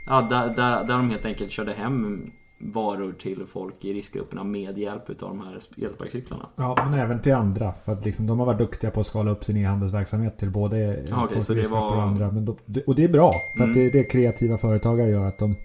Ja, 0.06 0.22
där, 0.22 0.56
där, 0.56 0.84
där 0.84 0.98
de 0.98 1.10
helt 1.10 1.26
enkelt 1.26 1.52
körde 1.52 1.74
hem 1.74 2.32
varor 2.64 3.12
till 3.12 3.46
folk 3.46 3.86
i 3.86 3.94
riskgrupperna 3.94 4.44
med 4.44 4.78
hjälp 4.78 5.10
av 5.10 5.16
de 5.16 5.42
här 5.42 5.60
elsparkcyklarna. 5.86 6.50
Ja, 6.56 6.88
men 6.90 7.00
även 7.00 7.22
till 7.22 7.34
andra. 7.34 7.74
För 7.86 7.92
att 7.92 8.06
liksom, 8.06 8.28
de 8.28 8.40
har 8.40 8.46
varit 8.46 8.60
duktiga 8.60 8.92
på 8.92 9.00
att 9.00 9.06
skala 9.06 9.32
upp 9.32 9.44
sin 9.44 9.58
e-handelsverksamhet 9.58 10.38
till 10.38 10.50
både 10.50 10.78
ja, 11.10 11.24
okay, 11.24 11.36
folk 11.36 11.50
i 11.50 11.54
riskgrupper 11.54 11.86
var... 11.86 11.96
och 11.96 12.02
andra. 12.02 12.32
Men 12.32 12.46
de, 12.46 12.82
och 12.88 12.96
det 12.96 13.04
är 13.04 13.10
bra. 13.10 13.32
För 13.58 13.64
mm. 13.64 13.70
att 13.70 13.76
det 13.76 13.90
det 13.90 14.04
kreativa 14.04 14.58
företagare 14.58 15.10
gör. 15.10 15.28
Att 15.28 15.40
de 15.40 15.56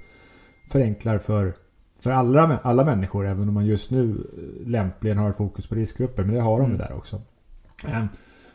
förenklar 0.69 1.19
för, 1.19 1.55
för 2.01 2.11
alla, 2.11 2.59
alla 2.63 2.85
människor. 2.85 3.27
Även 3.27 3.49
om 3.49 3.55
man 3.55 3.67
just 3.67 3.91
nu 3.91 4.17
lämpligen 4.67 5.19
har 5.19 5.33
fokus 5.33 5.67
på 5.67 5.75
riskgrupper. 5.75 6.25
Men 6.25 6.35
det 6.35 6.41
har 6.41 6.59
de 6.59 6.65
mm. 6.65 6.79
där 6.79 6.93
också. 6.93 7.23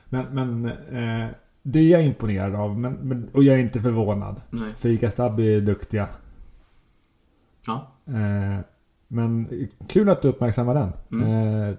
Men, 0.09 0.25
men 0.31 0.65
eh, 0.65 1.29
det 1.63 1.79
är 1.79 1.89
jag 1.91 2.05
imponerad 2.05 2.55
av. 2.55 2.79
Men, 2.79 2.93
men, 2.93 3.29
och 3.33 3.43
jag 3.43 3.55
är 3.55 3.59
inte 3.59 3.81
förvånad. 3.81 4.41
Nej. 4.49 4.71
För 4.73 4.89
Ica 4.89 5.09
Stabby 5.09 5.55
är 5.55 5.61
duktiga. 5.61 6.07
Ja. 7.65 7.90
Eh, 8.05 8.59
men 9.07 9.49
kul 9.89 10.09
att 10.09 10.21
du 10.21 10.27
uppmärksammar 10.27 10.73
den. 10.73 10.91
Mm. 11.11 11.69
Eh, 11.69 11.75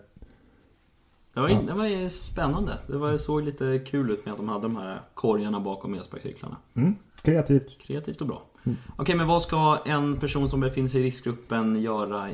det 1.35 1.41
var, 1.41 1.49
ja. 1.49 1.61
det 1.67 1.75
var 1.75 2.09
spännande. 2.09 2.79
Det 2.87 2.97
var, 2.97 3.17
såg 3.17 3.43
lite 3.43 3.79
kul 3.79 4.11
ut 4.11 4.25
med 4.25 4.33
att 4.33 4.39
de 4.39 4.49
hade 4.49 4.63
de 4.63 4.77
här 4.77 5.01
korgarna 5.15 5.61
bakom 5.61 5.95
elsparkcyklarna. 5.95 6.57
Mm. 6.75 6.97
Kreativt. 7.23 7.79
Kreativt 7.79 8.21
och 8.21 8.27
bra. 8.27 8.43
Mm. 8.65 8.79
Okej, 8.87 9.03
okay, 9.03 9.17
men 9.17 9.27
vad 9.27 9.43
ska 9.43 9.79
en 9.85 10.21
person 10.21 10.49
som 10.49 10.61
befinner 10.61 10.89
sig 10.89 11.01
i 11.01 11.05
riskgruppen 11.05 11.83
göra 11.83 12.29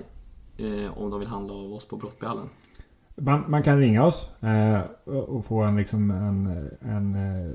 eh, 0.56 0.98
om 0.98 1.10
de 1.10 1.20
vill 1.20 1.28
handla 1.28 1.54
av 1.54 1.72
oss 1.72 1.88
på 1.88 1.96
Brottbyhallen? 1.96 2.48
Man, 3.20 3.44
man 3.48 3.62
kan 3.62 3.78
ringa 3.78 4.04
oss 4.04 4.30
eh, 4.42 4.80
och 5.06 5.44
få 5.44 5.62
en, 5.62 5.76
liksom 5.76 6.10
en, 6.10 6.68
en 6.80 7.14
eh, 7.14 7.52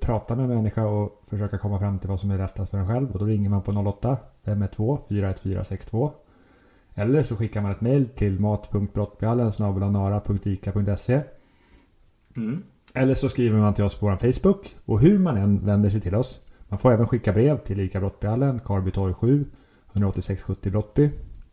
prata 0.00 0.36
med 0.36 0.44
en 0.44 0.50
människa 0.50 0.86
och 0.86 1.22
försöka 1.24 1.58
komma 1.58 1.78
fram 1.78 1.98
till 1.98 2.08
vad 2.08 2.20
som 2.20 2.30
är 2.30 2.38
rättast 2.38 2.70
för 2.70 2.78
en 2.78 2.88
själv. 2.88 3.10
Och 3.10 3.18
då 3.18 3.24
ringer 3.24 3.50
man 3.50 3.62
på 3.62 3.72
08 3.72 4.16
512 4.44 4.98
41462. 5.08 6.12
Eller 6.94 7.22
så 7.22 7.36
skickar 7.36 7.62
man 7.62 7.70
ett 7.70 7.80
mail 7.80 8.08
till 8.08 8.40
mat.brottbjallen 8.40 9.52
nara.ica.se 9.92 11.20
Mm. 12.36 12.62
Eller 12.94 13.14
så 13.14 13.28
skriver 13.28 13.58
man 13.60 13.74
till 13.74 13.84
oss 13.84 13.94
på 13.94 14.06
vår 14.06 14.32
Facebook. 14.32 14.76
Och 14.84 15.00
hur 15.00 15.18
man 15.18 15.36
än 15.36 15.66
vänder 15.66 15.90
sig 15.90 16.00
till 16.00 16.14
oss. 16.14 16.40
Man 16.68 16.78
får 16.78 16.92
även 16.92 17.06
skicka 17.06 17.32
brev 17.32 17.58
till 17.58 17.80
ICA 17.80 18.00
Brottbjallen, 18.00 18.60
Karby 18.64 18.90
torg 18.90 19.14
7, 19.14 19.44
18670 19.92 20.72
Brottby. 20.72 21.10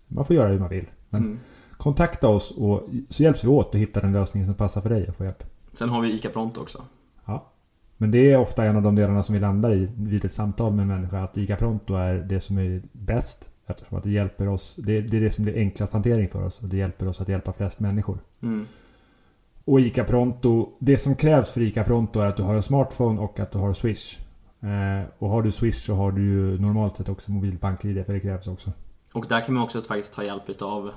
Man 0.08 0.26
får 0.26 0.36
göra 0.36 0.50
hur 0.50 0.60
man 0.60 0.70
vill. 0.70 0.86
Men 1.10 1.24
Mm. 1.24 1.38
Kontakta 1.78 2.28
oss 2.28 2.52
och 2.52 2.84
så 3.10 3.24
hjälps 3.24 3.44
vi 3.44 3.48
åt 3.48 3.76
att 3.76 3.82
hitta 3.82 4.00
den 4.00 4.12
lösning 4.12 4.46
som 4.46 4.56
passar 4.56 4.82
för 4.82 4.90
dig 4.90 5.08
att 5.08 5.16
få 5.16 5.24
hjälp. 5.24 5.44
Sen 5.74 5.90
har 5.90 6.02
vi 6.02 6.14
ICA 6.14 6.30
Pronto 6.30 6.62
också. 6.62 6.84
Ja. 7.26 7.52
Men 7.98 8.12
det 8.12 8.32
är 8.32 8.40
ofta 8.40 8.66
en 8.66 8.76
av 8.76 8.82
de 8.82 8.96
delarna 8.96 9.24
som 9.24 9.34
vi 9.34 9.40
landar 9.40 9.74
i 9.74 9.92
vid 9.98 10.26
ett 10.26 10.32
samtal 10.32 10.74
med 10.74 10.82
en 10.82 10.88
människa. 10.88 11.24
Att 11.24 11.38
ICA 11.38 11.56
Pronto 11.56 11.94
är 11.94 12.16
det 12.16 12.40
som 12.40 12.58
är 12.58 12.82
bäst. 12.92 13.50
Eftersom 13.68 13.98
att 13.98 14.04
det 14.04 14.12
hjälper 14.12 14.48
oss. 14.48 14.76
Det 14.78 14.98
är, 14.98 15.02
det 15.02 15.18
är 15.18 15.22
det 15.22 15.32
som 15.32 15.44
blir 15.44 15.58
enklast 15.58 15.94
hantering 15.94 16.30
för 16.30 16.46
oss. 16.46 16.60
Och 16.60 16.68
det 16.68 16.78
hjälper 16.78 17.08
oss 17.08 17.22
att 17.22 17.28
hjälpa 17.28 17.54
flest 17.54 17.80
människor. 17.80 18.20
Mm. 18.42 18.66
Och 19.66 19.80
ICA 19.80 20.04
Pronto, 20.04 20.70
det 20.80 20.98
som 20.98 21.16
krävs 21.16 21.52
för 21.52 21.62
ICA 21.62 21.84
Pronto 21.84 22.20
är 22.20 22.26
att 22.26 22.38
du 22.38 22.44
har 22.44 22.56
en 22.56 22.62
smartphone 22.62 23.22
och 23.22 23.40
att 23.40 23.52
du 23.52 23.58
har 23.58 23.74
Swish. 23.74 24.18
Eh, 24.62 25.06
och 25.18 25.30
har 25.30 25.42
du 25.42 25.52
Swish 25.52 25.86
så 25.86 25.94
har 25.94 26.12
du 26.12 26.22
ju 26.22 26.60
normalt 26.60 26.98
sett 26.98 27.10
också 27.10 27.32
mobilbank-id 27.32 28.06
för 28.06 28.14
det 28.14 28.20
krävs 28.20 28.48
också. 28.48 28.72
Och 29.14 29.26
där 29.30 29.42
kan 29.42 29.54
man 29.54 29.64
också 29.64 29.82
faktiskt 29.82 30.14
ta 30.14 30.24
hjälp 30.24 30.50
utav 30.50 30.92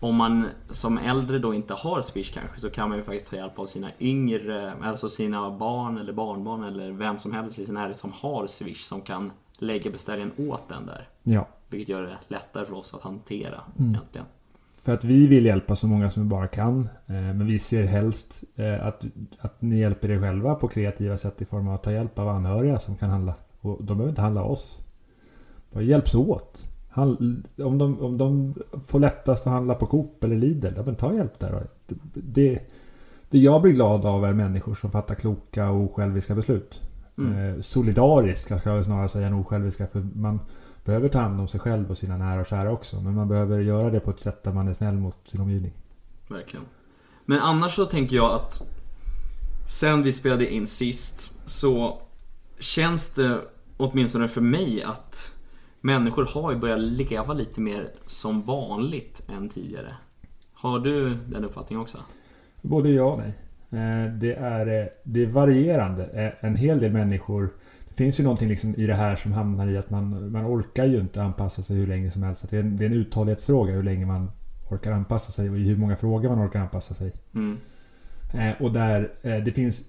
om 0.00 0.16
man 0.16 0.46
som 0.70 0.98
äldre 0.98 1.38
då 1.38 1.54
inte 1.54 1.74
har 1.74 2.02
Swish 2.02 2.34
kanske 2.34 2.60
så 2.60 2.70
kan 2.70 2.88
man 2.88 2.98
ju 2.98 3.04
faktiskt 3.04 3.30
ta 3.30 3.36
hjälp 3.36 3.58
av 3.58 3.66
sina 3.66 3.88
yngre, 4.00 4.72
alltså 4.82 5.08
sina 5.08 5.50
barn 5.50 5.98
eller 5.98 6.12
barnbarn 6.12 6.64
eller 6.64 6.90
vem 6.92 7.18
som 7.18 7.32
helst 7.32 7.58
i 7.58 7.64
sin 7.64 7.74
närhet 7.74 7.96
som 7.96 8.12
har 8.12 8.46
Swish 8.46 8.84
som 8.84 9.00
kan 9.00 9.32
lägga 9.58 9.90
beställningen 9.90 10.32
åt 10.50 10.68
den 10.68 10.86
där. 10.86 11.08
Ja. 11.22 11.48
Vilket 11.68 11.88
gör 11.88 12.02
det 12.02 12.18
lättare 12.28 12.64
för 12.66 12.74
oss 12.74 12.94
att 12.94 13.02
hantera 13.02 13.60
Mm. 13.78 13.90
egentligen. 13.90 14.26
För 14.84 14.94
att 14.94 15.04
vi 15.04 15.26
vill 15.26 15.44
hjälpa 15.46 15.76
så 15.76 15.86
många 15.86 16.10
som 16.10 16.22
vi 16.22 16.28
bara 16.28 16.46
kan. 16.46 16.80
Eh, 17.06 17.14
men 17.14 17.46
vi 17.46 17.58
ser 17.58 17.84
helst 17.84 18.44
eh, 18.56 18.86
att, 18.86 19.04
att 19.38 19.62
ni 19.62 19.78
hjälper 19.80 20.10
er 20.10 20.20
själva 20.20 20.54
på 20.54 20.68
kreativa 20.68 21.16
sätt 21.16 21.42
i 21.42 21.44
form 21.44 21.68
av 21.68 21.74
att 21.74 21.82
ta 21.82 21.92
hjälp 21.92 22.18
av 22.18 22.28
anhöriga 22.28 22.78
som 22.78 22.96
kan 22.96 23.10
handla. 23.10 23.34
Och 23.60 23.84
de 23.84 23.96
behöver 23.96 24.08
inte 24.08 24.20
handla 24.22 24.42
oss. 24.42 24.78
Bara 25.72 25.82
hjälps 25.82 26.14
åt. 26.14 26.66
Han, 26.90 27.42
om, 27.58 27.78
de, 27.78 28.00
om 28.00 28.18
de 28.18 28.54
får 28.86 28.98
lättast 28.98 29.46
att 29.46 29.52
handla 29.52 29.74
på 29.74 29.86
Coop 29.86 30.24
eller 30.24 30.36
Lidl, 30.36 30.66
ja, 30.76 30.82
men 30.86 30.96
ta 30.96 31.14
hjälp 31.14 31.38
där. 31.38 31.66
Det, 32.14 32.72
det 33.30 33.38
jag 33.38 33.62
blir 33.62 33.72
glad 33.72 34.06
av 34.06 34.24
är 34.24 34.32
människor 34.32 34.74
som 34.74 34.90
fattar 34.90 35.14
kloka 35.14 35.70
och 35.70 35.80
osjälviska 35.80 36.34
beslut. 36.34 36.80
Mm. 37.18 37.54
Eh, 37.54 37.60
solidariska 37.60 38.58
ska 38.58 38.70
jag 38.70 38.84
snarare 38.84 39.08
säga 39.08 39.26
än 39.26 39.34
osjälviska. 39.34 39.86
För 39.86 40.06
man 40.14 40.40
behöver 40.84 41.08
ta 41.08 41.18
hand 41.18 41.40
om 41.40 41.48
sig 41.48 41.60
själv 41.60 41.90
och 41.90 41.98
sina 41.98 42.16
nära 42.16 42.40
och 42.40 42.46
kära 42.46 42.72
också. 42.72 43.00
Men 43.00 43.14
man 43.14 43.28
behöver 43.28 43.58
göra 43.58 43.90
det 43.90 44.00
på 44.00 44.10
ett 44.10 44.20
sätt 44.20 44.42
där 44.42 44.52
man 44.52 44.68
är 44.68 44.72
snäll 44.72 44.94
mot 44.94 45.16
sin 45.24 45.40
omgivning. 45.40 45.72
Verkligen. 46.28 46.66
Men 47.24 47.38
annars 47.38 47.74
så 47.74 47.86
tänker 47.86 48.16
jag 48.16 48.32
att 48.32 48.62
sen 49.68 50.02
vi 50.02 50.12
spelade 50.12 50.52
in 50.52 50.66
sist 50.66 51.30
så 51.44 52.02
känns 52.58 53.10
det 53.10 53.40
åtminstone 53.76 54.28
för 54.28 54.40
mig 54.40 54.82
att 54.82 55.32
människor 55.80 56.24
har 56.34 56.52
ju 56.52 56.58
börjat 56.58 56.80
leva 56.80 57.34
lite 57.34 57.60
mer 57.60 57.90
som 58.06 58.42
vanligt 58.42 59.22
än 59.28 59.48
tidigare. 59.48 59.94
Har 60.52 60.78
du 60.78 61.14
den 61.14 61.44
uppfattningen 61.44 61.82
också? 61.82 61.98
Både 62.62 62.90
ja 62.90 63.04
och 63.04 63.18
nej. 63.18 63.34
Eh, 63.82 64.12
Det 64.12 64.34
är, 64.34 64.82
eh, 64.82 64.86
det 65.04 65.22
är 65.22 65.26
varierande. 65.26 66.04
Eh, 66.04 66.44
En 66.48 66.56
hel 66.56 66.80
del 66.80 66.92
människor... 66.92 67.50
Det 67.88 67.94
finns 67.94 68.20
ju 68.20 68.24
någonting 68.24 68.48
liksom 68.48 68.74
i 68.74 68.86
det 68.86 68.94
här 68.94 69.16
som 69.16 69.32
hamnar 69.32 69.66
i 69.68 69.76
att 69.76 69.90
man, 69.90 70.32
man 70.32 70.46
orkar 70.46 70.84
ju 70.84 71.00
inte 71.00 71.22
anpassa 71.22 71.62
sig 71.62 71.76
hur 71.76 71.86
länge 71.86 72.10
som 72.10 72.22
helst. 72.22 72.50
Det, 72.50 72.56
är 72.56 72.60
en, 72.60 72.76
det 72.76 72.84
är 72.84 72.86
en 72.86 72.92
uthållighetsfråga 72.92 73.72
hur 73.72 73.82
länge 73.82 74.06
man 74.06 74.30
orkar 74.70 74.92
anpassa 74.92 75.30
sig 75.30 75.50
och 75.50 75.58
i 75.58 75.62
hur 75.62 75.76
många 75.76 75.96
frågor 75.96 76.28
man 76.28 76.46
orkar 76.46 76.60
anpassa 76.60 76.94
sig. 76.94 77.12
Mm. 77.34 77.58
Eh, 78.34 78.62
och 78.62 78.72
där 78.72 79.10
eh, 79.22 79.36
det 79.36 79.52
finns 79.52 79.82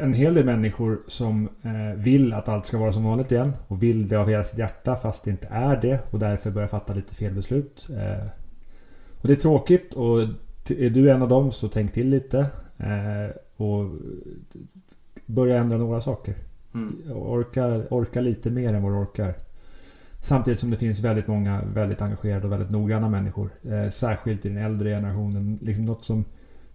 en 0.00 0.12
hel 0.12 0.34
del 0.34 0.44
människor 0.44 1.00
som 1.06 1.48
eh, 1.62 1.96
vill 1.96 2.32
att 2.32 2.48
allt 2.48 2.66
ska 2.66 2.78
vara 2.78 2.92
som 2.92 3.04
vanligt 3.04 3.32
igen. 3.32 3.52
Och 3.68 3.82
vill 3.82 4.08
det 4.08 4.16
av 4.16 4.28
hela 4.28 4.44
sitt 4.44 4.58
hjärta 4.58 4.96
fast 4.96 5.24
det 5.24 5.30
inte 5.30 5.48
är 5.50 5.80
det. 5.80 6.00
Och 6.10 6.18
därför 6.18 6.50
börjar 6.50 6.68
fatta 6.68 6.94
lite 6.94 7.14
fel 7.14 7.34
beslut. 7.34 7.88
Eh, 7.90 8.26
och 9.20 9.28
det 9.28 9.32
är 9.32 9.36
tråkigt 9.36 9.94
och 9.94 10.20
är 10.68 10.90
du 10.90 11.10
en 11.10 11.22
av 11.22 11.28
dem 11.28 11.52
så 11.52 11.68
tänk 11.68 11.92
till 11.92 12.08
lite. 12.08 12.38
Eh, 12.78 13.36
och 13.56 13.90
börja 15.26 15.56
ändra 15.56 15.78
några 15.78 16.00
saker. 16.00 16.34
Mm. 16.74 16.96
Orka, 17.14 17.82
orka 17.90 18.20
lite 18.20 18.50
mer 18.50 18.74
än 18.74 18.82
vad 18.82 18.92
du 18.92 18.96
orkar. 18.96 19.34
Samtidigt 20.20 20.58
som 20.58 20.70
det 20.70 20.76
finns 20.76 21.00
väldigt 21.00 21.26
många 21.26 21.62
väldigt 21.74 22.02
engagerade 22.02 22.46
och 22.46 22.52
väldigt 22.52 22.70
noggranna 22.70 23.08
människor. 23.08 23.50
Särskilt 23.90 24.46
i 24.46 24.48
den 24.48 24.58
äldre 24.58 24.90
generationen. 24.90 25.58
Liksom 25.62 25.84
något 25.84 26.04
som 26.04 26.24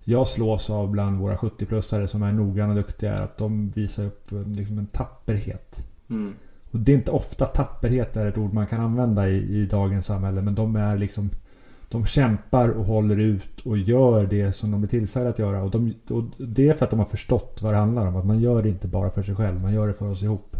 jag 0.03 0.27
slås 0.27 0.69
av 0.69 0.91
bland 0.91 1.19
våra 1.19 1.35
70-plussare 1.35 2.07
som 2.07 2.23
är 2.23 2.31
noggranna 2.31 2.69
och 2.69 2.75
duktiga 2.75 3.13
är 3.13 3.21
att 3.21 3.37
de 3.37 3.69
visar 3.69 4.05
upp 4.05 4.31
eh, 4.31 4.47
liksom 4.47 4.77
en 4.79 4.87
tapperhet. 4.87 5.87
Mm. 6.09 6.33
Och 6.71 6.79
det 6.79 6.91
är 6.91 6.95
inte 6.95 7.11
ofta 7.11 7.45
tapperhet 7.45 8.17
är 8.17 8.25
ett 8.25 8.37
ord 8.37 8.53
man 8.53 8.67
kan 8.67 8.81
använda 8.81 9.29
i, 9.29 9.35
i 9.35 9.65
dagens 9.65 10.05
samhälle. 10.05 10.41
Men 10.41 10.55
de 10.55 10.75
är 10.75 10.97
liksom... 10.97 11.29
De 11.89 12.05
kämpar 12.05 12.69
och 12.69 12.85
håller 12.85 13.17
ut 13.17 13.59
och 13.65 13.77
gör 13.77 14.25
det 14.25 14.51
som 14.51 14.71
de 14.71 14.83
är 14.83 14.87
tillsagda 14.87 15.29
att 15.29 15.39
göra. 15.39 15.63
Och, 15.63 15.71
de, 15.71 15.93
och 16.09 16.23
det 16.37 16.69
är 16.69 16.73
för 16.73 16.85
att 16.85 16.89
de 16.89 16.99
har 16.99 17.05
förstått 17.05 17.59
vad 17.61 17.73
det 17.73 17.77
handlar 17.77 18.07
om. 18.07 18.15
Att 18.15 18.25
man 18.25 18.39
gör 18.39 18.63
det 18.63 18.69
inte 18.69 18.87
bara 18.87 19.09
för 19.09 19.23
sig 19.23 19.35
själv, 19.35 19.61
man 19.61 19.73
gör 19.73 19.87
det 19.87 19.93
för 19.93 20.09
oss 20.09 20.23
ihop. 20.23 20.52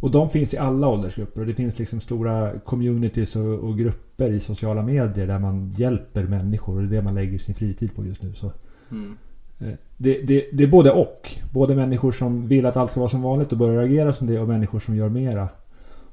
Och 0.00 0.10
de 0.10 0.30
finns 0.30 0.54
i 0.54 0.58
alla 0.58 0.88
åldersgrupper. 0.88 1.40
Och 1.40 1.46
det 1.46 1.54
finns 1.54 1.78
liksom 1.78 2.00
stora 2.00 2.58
communities 2.58 3.36
och, 3.36 3.58
och 3.58 3.78
grupper 3.78 4.30
i 4.30 4.40
sociala 4.40 4.82
medier 4.82 5.26
där 5.26 5.38
man 5.38 5.70
hjälper 5.70 6.24
människor. 6.24 6.76
Och 6.76 6.82
det 6.82 6.96
är 6.96 7.00
det 7.00 7.04
man 7.04 7.14
lägger 7.14 7.38
sin 7.38 7.54
fritid 7.54 7.94
på 7.94 8.04
just 8.04 8.22
nu. 8.22 8.34
Så 8.34 8.52
Mm. 8.90 9.16
Eh, 9.58 9.74
Det, 9.96 10.22
det, 10.22 10.46
det 10.52 10.62
är 10.62 10.68
både 10.68 10.90
och. 10.90 11.30
Både 11.52 11.76
människor 11.76 12.12
som 12.12 12.46
vill 12.46 12.66
att 12.66 12.76
allt 12.76 12.90
ska 12.90 13.00
vara 13.00 13.08
som 13.08 13.22
vanligt 13.22 13.52
och 13.52 13.58
börjar 13.58 13.82
agera 13.82 14.12
som 14.12 14.26
det 14.26 14.38
och 14.38 14.48
människor 14.48 14.80
som 14.80 14.96
gör 14.96 15.08
mera. 15.08 15.48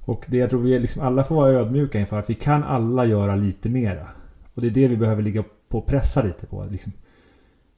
Och 0.06 0.25
det 0.27 0.38
jag 0.38 0.50
tror 0.50 0.62
vi 0.62 0.79
liksom 0.79 1.01
alla 1.01 1.24
får 1.24 1.36
vara 1.36 1.51
ödmjuka 1.51 2.00
inför 2.00 2.20
att 2.20 2.29
vi 2.29 2.34
kan 2.34 2.63
alla 2.63 3.06
göra 3.06 3.36
lite 3.36 3.70
mera. 3.70 4.08
Och 4.53 4.62
det 4.62 4.67
är 4.67 4.72
det 4.72 4.88
vi 4.88 4.98
behöver 4.98 5.22
ligga 5.22 5.44
på 5.70 5.77
och 5.77 5.86
pressa 5.86 6.24
lite 6.24 6.46
på. 6.46 6.67
Liksom, 6.72 6.91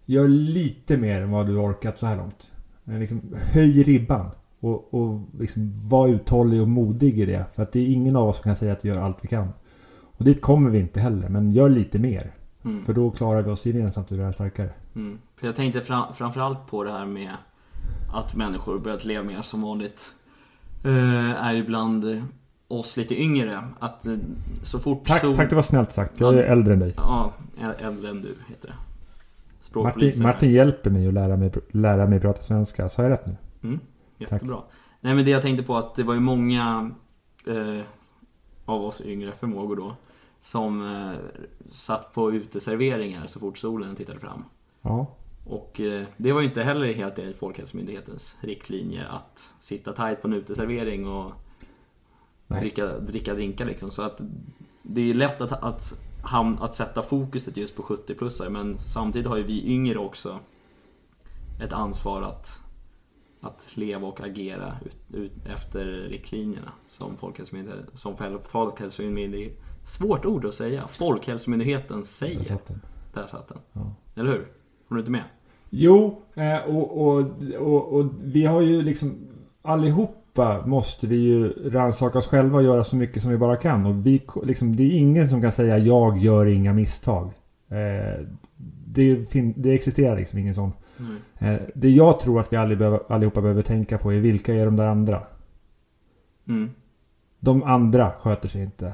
gör 0.06 0.28
lite 0.28 0.98
mer 0.98 1.22
än 1.22 1.32
vad 1.32 1.48
du 1.48 1.58
orkat 1.58 2.00
så 2.00 2.06
här 2.06 2.18
långt. 2.18 2.52
Liksom, 2.84 3.22
höj 3.54 3.84
ribban. 3.84 4.32
Och, 4.60 4.94
och 4.94 5.22
liksom, 5.40 5.72
var 5.90 6.08
uthållig 6.08 6.62
och 6.62 6.68
modig 6.68 7.20
i 7.20 7.26
det. 7.26 7.46
För 7.56 7.64
att 7.64 7.72
det 7.72 7.80
är 7.80 7.88
ingen 7.88 8.16
av 8.16 8.28
oss 8.28 8.36
som 8.38 8.44
kan 8.44 8.56
säga 8.56 8.74
att 8.74 8.86
vi 8.86 8.90
gör 8.90 9.02
allt 9.02 9.18
vi 9.22 9.28
kan. 9.28 9.48
Och 10.02 10.26
dit 10.26 10.42
kommer 10.42 10.70
vi 10.70 10.80
inte 10.80 11.00
heller. 11.00 11.30
Men 11.30 11.52
gör 11.52 11.70
lite 11.70 12.00
mer. 12.00 12.32
Mm. 12.66 12.82
För 12.82 12.94
då 12.94 13.10
klarar 13.10 13.42
vi 13.42 13.52
oss 13.52 13.66
gemensamt 13.66 14.12
ur 14.12 14.18
det 14.18 14.24
här 14.24 14.32
starkare. 14.32 14.70
Mm. 14.96 15.18
För 15.36 15.48
jag 15.48 15.56
tänkte 15.56 15.82
fram, 15.82 16.14
framförallt 16.14 16.68
på 16.68 16.84
det 16.84 16.92
här 16.92 17.06
med 17.06 17.32
att 18.14 18.36
människor 18.36 18.78
börjat 18.80 19.06
leva 19.06 19.24
mer 19.24 19.42
som 19.42 19.62
vanligt. 19.62 20.14
Eh, 20.84 21.46
är 21.46 21.54
ju 21.54 21.66
bland 21.66 22.24
oss 22.68 22.98
lite 22.98 23.22
yngre. 23.22 23.64
Att 23.80 24.06
eh, 24.06 24.16
så 24.64 24.80
fort 24.80 25.04
Tack, 25.04 25.22
sol- 25.22 25.36
tack 25.36 25.50
det 25.50 25.56
var 25.56 25.62
snällt 25.62 25.92
sagt. 25.92 26.20
Jag 26.20 26.38
är 26.38 26.44
äldre 26.44 26.74
än 26.74 26.80
dig. 26.80 26.94
Ja, 26.98 27.34
äldre 27.80 28.10
än 28.10 28.22
du 28.22 28.36
heter 28.48 28.68
det. 28.68 28.74
Martin, 29.80 30.24
Martin 30.24 30.52
hjälper 30.52 30.90
mig 30.90 31.08
att 31.08 31.14
lära 31.14 31.38
mig, 31.38 31.52
lära 31.72 32.08
mig 32.08 32.20
prata 32.20 32.42
svenska. 32.42 32.90
Sa 32.90 33.04
jag 33.04 33.12
rätt 33.12 33.26
nu? 33.26 33.36
Mm, 33.64 33.80
jättebra. 34.20 34.62
Nej 35.02 35.16
men 35.16 35.26
det 35.26 35.32
jag 35.32 35.42
tänkte 35.42 35.64
på 35.64 35.76
att 35.78 35.96
det 35.96 36.04
var 36.04 36.14
ju 36.14 36.20
många 36.20 36.92
eh, 37.48 37.82
av 38.66 38.86
oss 38.86 39.02
yngre 39.02 39.32
förmågor 39.32 39.76
då 39.76 39.96
som 40.42 40.96
eh, 40.96 41.42
satt 41.70 42.14
på 42.14 42.32
uteserveringar 42.32 43.28
så 43.28 43.40
fort 43.40 43.58
solen 43.58 43.96
tittade 43.96 44.20
fram. 44.20 44.44
Ja. 44.82 45.08
Och 45.46 45.82
eh, 45.82 46.06
det 46.18 46.32
var 46.32 46.42
ju 46.42 46.48
inte 46.48 46.64
heller 46.64 46.94
helt 46.94 47.20
enligt 47.20 47.40
Folkhälsomyndighetens 47.40 48.36
riktlinjer 48.42 49.06
att 49.06 49.54
sitta 49.60 49.94
tajt 49.94 50.22
på 50.22 50.28
en 50.28 50.34
uteservering 50.34 51.08
och 51.08 51.32
Nej. 52.48 52.62
dricka, 52.62 52.88
dricka 53.00 53.34
drinkar 53.34 53.66
liksom. 53.66 53.92
Så 53.92 54.02
att 54.02 54.22
det 54.84 55.02
är 55.10 55.14
lätt 55.14 55.42
att, 55.42 55.52
att, 55.52 55.94
ham- 56.24 56.58
att 56.62 56.74
sätta 56.74 57.02
fokuset 57.02 57.58
just 57.58 57.76
på 57.76 57.84
70-plussare 57.84 58.50
men 58.50 58.80
samtidigt 58.80 59.28
har 59.28 59.38
ju 59.38 59.44
vi 59.44 59.66
yngre 59.68 60.00
också 60.00 60.40
ett 61.64 61.74
ansvar 61.74 62.22
att, 62.22 62.60
att 63.42 63.78
leva 63.78 64.08
och 64.08 64.22
agera 64.22 64.76
ut, 64.86 64.98
ut 65.14 65.46
efter 65.46 65.86
riktlinjerna 65.86 66.72
som 66.88 67.18
Folkhälsomyndigheten, 67.18 67.98
som 67.98 68.16
Folkhälsomyndigheten, 68.44 69.64
svårt 69.86 70.26
ord 70.26 70.46
att 70.46 70.54
säga, 70.54 70.88
Folkhälsomyndigheten 70.88 72.06
säger. 72.06 72.38
Där 72.38 72.44
satt 72.44 72.66
den. 72.66 72.82
Där 73.14 73.28
satt 73.28 73.48
den. 73.48 73.58
Ja. 73.74 73.96
Eller 74.16 74.32
hur? 74.32 74.48
Var 74.88 74.98
du 74.98 75.00
inte 75.00 75.12
med? 75.12 75.24
Jo, 75.70 76.22
eh, 76.34 76.76
och, 76.76 77.08
och, 77.08 77.26
och, 77.60 77.94
och 77.94 78.06
vi 78.24 78.46
har 78.46 78.62
ju 78.62 78.82
liksom 78.82 79.18
allihopa 79.62 80.66
måste 80.66 81.08
vi 81.08 81.16
ju 81.16 81.50
rannsaka 81.70 82.18
oss 82.18 82.28
själva 82.28 82.58
och 82.58 82.64
göra 82.64 82.84
så 82.84 82.96
mycket 82.96 83.22
som 83.22 83.32
vi 83.32 83.38
bara 83.38 83.56
kan. 83.56 83.86
Och 83.86 84.08
vi, 84.08 84.22
liksom, 84.44 84.76
det 84.76 84.84
är 84.84 84.98
ingen 84.98 85.30
som 85.30 85.42
kan 85.42 85.52
säga 85.52 85.78
jag 85.78 86.18
gör 86.18 86.46
inga 86.46 86.74
misstag. 86.74 87.32
Eh, 87.70 88.26
det, 88.86 89.16
det 89.56 89.74
existerar 89.74 90.18
liksom 90.18 90.40
ingen 90.40 90.56
sån. 90.56 90.72
Eh, 91.38 91.62
det 91.76 91.90
jag 91.90 92.20
tror 92.20 92.40
att 92.40 92.54
vi 92.54 92.58
allihopa 92.58 93.42
behöver, 93.42 93.62
tänka 93.62 93.98
på 93.98 94.14
är 94.14 94.20
vilka 94.20 94.54
är 94.54 94.66
de 94.66 94.76
där 94.76 94.88
andra? 94.88 95.24
Mm. 96.48 96.70
De 97.40 97.64
andra 97.64 98.12
sköter 98.12 98.50
sig 98.50 98.62
inte. 98.64 98.94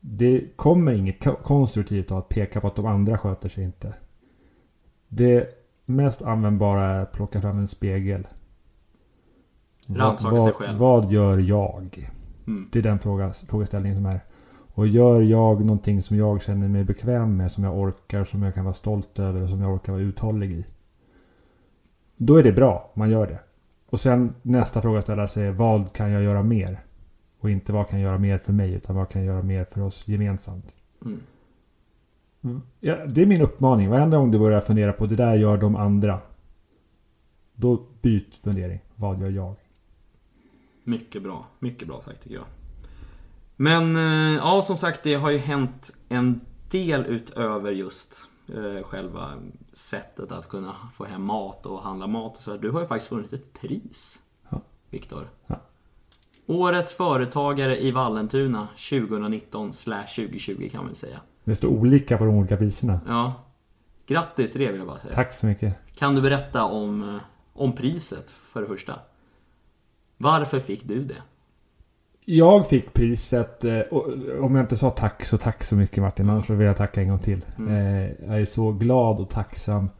Det 0.00 0.56
kommer 0.56 0.92
inget 0.92 1.24
ko- 1.24 1.36
konstruktivt 1.42 2.10
av 2.10 2.18
att 2.18 2.28
peka 2.28 2.60
på 2.60 2.66
att 2.66 2.76
de 2.76 2.86
andra 2.86 3.18
sköter 3.18 3.48
sig 3.48 3.64
inte. 3.64 3.94
Det 5.08 5.48
mest 5.84 6.22
användbara 6.22 6.84
är 6.84 7.00
att 7.00 7.12
plocka 7.12 7.40
fram 7.40 7.58
en 7.58 7.66
spegel. 7.66 8.26
Vad, 9.86 9.98
Rannsaka 9.98 10.40
sig 10.40 10.52
själv. 10.52 10.78
vad 10.78 11.12
gör 11.12 11.38
jag? 11.38 12.10
Mm. 12.46 12.68
Det 12.72 12.78
är 12.78 12.82
den 12.82 12.98
fråga, 12.98 13.32
frågeställningen 13.32 13.96
som 13.96 14.06
är. 14.06 14.20
Och 14.74 14.86
gör 14.86 15.20
jag 15.20 15.60
någonting 15.64 16.02
som 16.02 16.16
jag 16.16 16.42
känner 16.42 16.68
mig 16.68 16.84
bekväm 16.84 17.36
med, 17.36 17.52
som 17.52 17.64
jag 17.64 17.78
orkar, 17.78 18.24
som 18.24 18.42
jag 18.42 18.54
kan 18.54 18.64
vara 18.64 18.74
stolt 18.74 19.18
över 19.18 19.42
och 19.42 19.48
som 19.48 19.60
jag 19.62 19.74
orkar 19.74 19.92
vara 19.92 20.02
uthållig 20.02 20.52
i. 20.52 20.64
Då 22.16 22.36
är 22.36 22.42
det 22.42 22.52
bra, 22.52 22.92
man 22.94 23.10
gör 23.10 23.26
det. 23.26 23.40
Och 23.86 24.00
sen 24.00 24.34
nästa 24.42 24.82
fråga 24.82 24.98
att 24.98 25.04
ställa 25.04 25.28
sig 25.28 25.46
är 25.46 25.52
vad 25.52 25.92
kan 25.92 26.10
jag 26.10 26.22
göra 26.22 26.42
mer? 26.42 26.84
Och 27.40 27.50
inte 27.50 27.72
vad 27.72 27.88
kan 27.88 28.00
jag 28.00 28.08
göra 28.08 28.18
mer 28.18 28.38
för 28.38 28.52
mig, 28.52 28.72
utan 28.72 28.96
vad 28.96 29.08
kan 29.08 29.24
jag 29.24 29.34
göra 29.34 29.42
mer 29.42 29.64
för 29.64 29.80
oss 29.80 30.08
gemensamt? 30.08 30.74
Mm. 31.04 31.20
Ja, 32.80 33.06
det 33.06 33.22
är 33.22 33.26
min 33.26 33.40
uppmaning. 33.40 33.90
Varenda 33.90 34.16
gång 34.16 34.30
du 34.30 34.38
börjar 34.38 34.60
fundera 34.60 34.92
på 34.92 35.06
det 35.06 35.16
där 35.16 35.34
gör 35.34 35.58
de 35.58 35.76
andra. 35.76 36.20
Då 37.54 37.86
byt 38.02 38.36
fundering. 38.36 38.80
Vad 38.94 39.20
gör 39.20 39.30
jag? 39.30 39.54
Mycket 40.84 41.22
bra. 41.22 41.46
Mycket 41.58 41.88
bra 41.88 42.02
sagt 42.04 42.22
tycker 42.22 42.36
jag. 42.36 42.44
Men 43.56 43.96
eh, 43.96 44.36
ja, 44.36 44.62
som 44.62 44.76
sagt, 44.76 45.02
det 45.02 45.14
har 45.14 45.30
ju 45.30 45.38
hänt 45.38 45.94
en 46.08 46.40
del 46.70 47.06
utöver 47.06 47.70
just 47.70 48.28
själva 48.82 49.32
sättet 49.72 50.32
att 50.32 50.48
kunna 50.48 50.74
få 50.94 51.04
hem 51.04 51.22
mat 51.22 51.66
och 51.66 51.82
handla 51.82 52.06
mat 52.06 52.36
och 52.36 52.42
så. 52.42 52.56
Du 52.56 52.70
har 52.70 52.80
ju 52.80 52.86
faktiskt 52.86 53.12
vunnit 53.12 53.32
ett 53.32 53.52
pris. 53.52 54.22
Ja. 54.50 54.60
Viktor. 54.90 55.30
Ja. 55.46 55.60
Årets 56.46 56.94
företagare 56.94 57.80
i 57.82 57.90
Vallentuna 57.90 58.68
2019 58.90 59.72
2020 59.72 60.68
kan 60.72 60.84
man 60.84 60.94
säga. 60.94 61.20
Det 61.44 61.54
står 61.54 61.68
olika 61.68 62.18
på 62.18 62.24
de 62.24 62.34
olika 62.34 62.56
priserna. 62.56 63.00
Ja. 63.06 63.32
Grattis 64.06 64.52
till 64.52 64.60
det 64.60 64.70
vill 64.70 64.78
jag 64.78 64.86
bara 64.86 64.98
säga. 64.98 65.14
Tack 65.14 65.32
så 65.32 65.46
mycket. 65.46 65.78
Kan 65.94 66.14
du 66.14 66.22
berätta 66.22 66.64
om, 66.64 67.02
eh, 67.02 67.20
om 67.52 67.72
priset 67.72 68.30
för 68.30 68.60
det 68.60 68.66
första? 68.66 68.98
Varför 70.16 70.60
fick 70.60 70.84
du 70.84 71.04
det? 71.04 71.22
Jag 72.24 72.66
fick 72.68 72.94
priset, 72.94 73.64
eh, 73.64 73.78
och 73.80 74.04
om 74.40 74.54
jag 74.54 74.64
inte 74.64 74.76
sa 74.76 74.90
tack 74.90 75.24
så 75.24 75.38
tack 75.38 75.64
så 75.64 75.76
mycket 75.76 76.02
Martin, 76.02 76.30
annars 76.30 76.50
vill 76.50 76.66
jag 76.66 76.76
tacka 76.76 77.00
en 77.00 77.08
gång 77.08 77.18
till. 77.18 77.44
Mm. 77.58 77.70
Eh, 77.74 78.10
Jag 78.28 78.40
är 78.40 78.44
så 78.44 78.72
glad 78.72 79.20
och 79.20 79.30
tacksam 79.30 79.90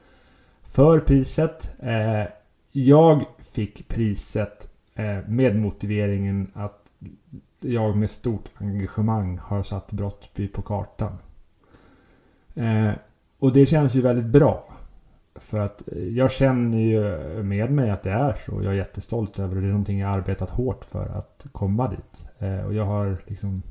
för 0.63 1.01
priset. 1.01 1.71
Eh, 1.79 2.29
Jag 2.73 3.25
fick 3.39 3.89
priset 3.89 4.69
med 5.27 5.57
motiveringen 5.57 6.51
att 6.55 6.81
jag 7.61 7.97
med 7.97 8.11
stort 8.11 8.51
engagemang 8.59 9.39
har 9.39 9.63
satt 9.63 9.93
Brottby 9.93 10.49
på 10.49 10.63
kartan. 10.63 11.17
Och 13.39 13.53
det 13.53 13.67
känns 13.67 13.95
ju 13.95 14.01
väldigt 14.01 14.25
bra. 14.27 14.69
För 15.35 15.61
att 15.61 15.89
eh, 15.93 16.09
jag 16.09 16.31
känner 16.31 16.79
ju 16.79 17.03
med 17.43 17.71
mig 17.71 17.91
att 17.91 18.03
det 18.03 18.11
är 18.11 18.33
så. 18.33 18.63
Jag 18.63 18.73
är 18.73 18.79
jättestolt 18.79 19.39
över 19.39 19.55
det. 19.55 19.61
Det 19.61 19.67
är 19.67 19.71
någonting 19.71 19.99
jag 19.99 20.11
arbetat 20.11 20.51
hårt 20.51 20.85
för 20.85 21.09
att 21.09 21.47
komma 21.53 21.89
dit. 21.89 22.27
Eh, 22.39 22.67
och 22.67 22.75
jag 22.75 22.85
har 22.85 23.17
liksom... 23.27 23.63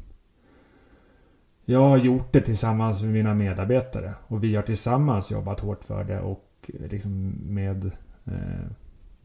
Jag 1.66 1.80
har 1.80 1.98
gjort 1.98 2.34
det 2.34 2.42
tillsammans 2.42 3.02
med 3.02 3.12
mina 3.12 3.34
medarbetare. 3.34 4.14
Och 4.28 4.44
vi 4.44 4.56
har 4.56 4.64
tillsammans 4.64 5.32
jobbat 5.32 5.60
hårt 5.60 5.84
för 5.84 6.04
det 6.04 6.22
och 6.22 6.72
eh, 6.80 6.88
liksom 6.90 7.30
med... 7.46 7.92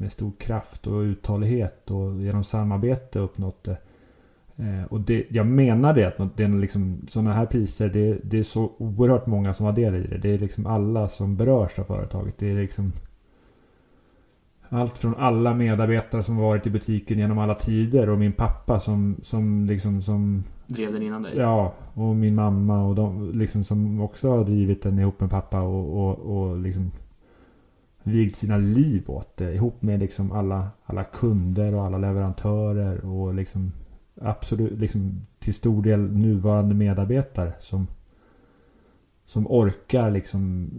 Med 0.01 0.13
stor 0.13 0.33
kraft 0.39 0.87
och 0.87 1.01
uthållighet 1.01 1.91
och 1.91 2.17
genom 2.17 2.45
samarbete 2.45 3.19
uppnått 3.19 3.65
det. 3.65 3.77
Eh, 4.59 4.85
Och 4.91 5.01
det, 5.01 5.27
jag 5.31 5.47
menar 5.47 5.95
det 5.95 6.21
att 6.21 6.37
det 6.37 6.45
är 6.45 6.49
liksom 6.49 7.01
sådana 7.09 7.33
här 7.33 7.47
priser, 7.47 7.89
det, 7.89 8.19
det 8.25 8.39
är 8.39 8.43
så 8.43 8.73
oerhört 8.79 9.27
många 9.27 9.55
som 9.55 9.67
har 9.67 9.73
del 9.73 9.95
i 9.95 10.07
det. 10.07 10.19
Det 10.19 10.35
är 10.35 10.39
liksom 10.39 10.67
alla 10.67 11.09
som 11.09 11.37
berörs 11.37 11.79
av 11.79 11.85
företaget. 11.85 12.39
Det 12.39 12.51
är 12.51 12.55
liksom 12.55 12.93
allt 14.69 14.99
från 14.99 15.15
alla 15.15 15.55
medarbetare 15.55 16.23
som 16.23 16.37
varit 16.37 16.67
i 16.67 16.71
butiken 16.71 17.19
genom 17.19 17.39
alla 17.39 17.55
tider 17.55 18.09
och 18.09 18.19
min 18.19 18.33
pappa 18.33 18.81
som, 18.81 19.17
som 19.23 19.67
liksom 19.67 20.01
som 20.03 20.45
Drev 20.67 20.93
den 20.93 21.03
innan 21.03 21.23
dig? 21.23 21.33
Ja, 21.37 21.75
och 21.95 22.17
min 22.17 22.35
mamma 22.35 22.85
och 22.85 22.95
de 22.95 23.33
liksom 23.35 23.65
som 23.65 24.01
också 24.01 24.31
har 24.31 24.45
drivit 24.45 24.83
den 24.83 24.99
ihop 24.99 25.21
med 25.21 25.31
pappa 25.31 25.61
och, 25.61 26.09
och, 26.09 26.19
och 26.19 26.59
liksom 26.59 26.91
vigt 28.03 28.37
sina 28.37 28.57
liv 28.57 29.05
åt 29.07 29.37
det. 29.37 29.55
Ihop 29.55 29.83
med 29.83 30.01
liksom 30.01 30.33
alla, 30.33 30.69
alla 30.85 31.05
kunder 31.05 31.75
och 31.75 31.85
alla 31.85 31.99
leverantörer 31.99 33.05
och 33.05 33.35
liksom 33.35 33.73
absolut 34.21 34.79
liksom 34.79 35.27
till 35.39 35.55
stor 35.55 35.83
del 35.83 36.01
nuvarande 36.01 36.75
medarbetare 36.75 37.53
som 37.59 37.87
som 39.25 39.47
orkar 39.47 40.11
liksom 40.11 40.71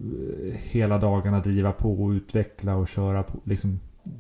hela 0.52 0.98
dagarna 0.98 1.40
driva 1.40 1.72
på 1.72 2.04
och 2.04 2.10
utveckla 2.10 2.78
och 2.78 2.88
köra 2.88 3.24
på, 3.24 3.38
liksom 3.44 3.80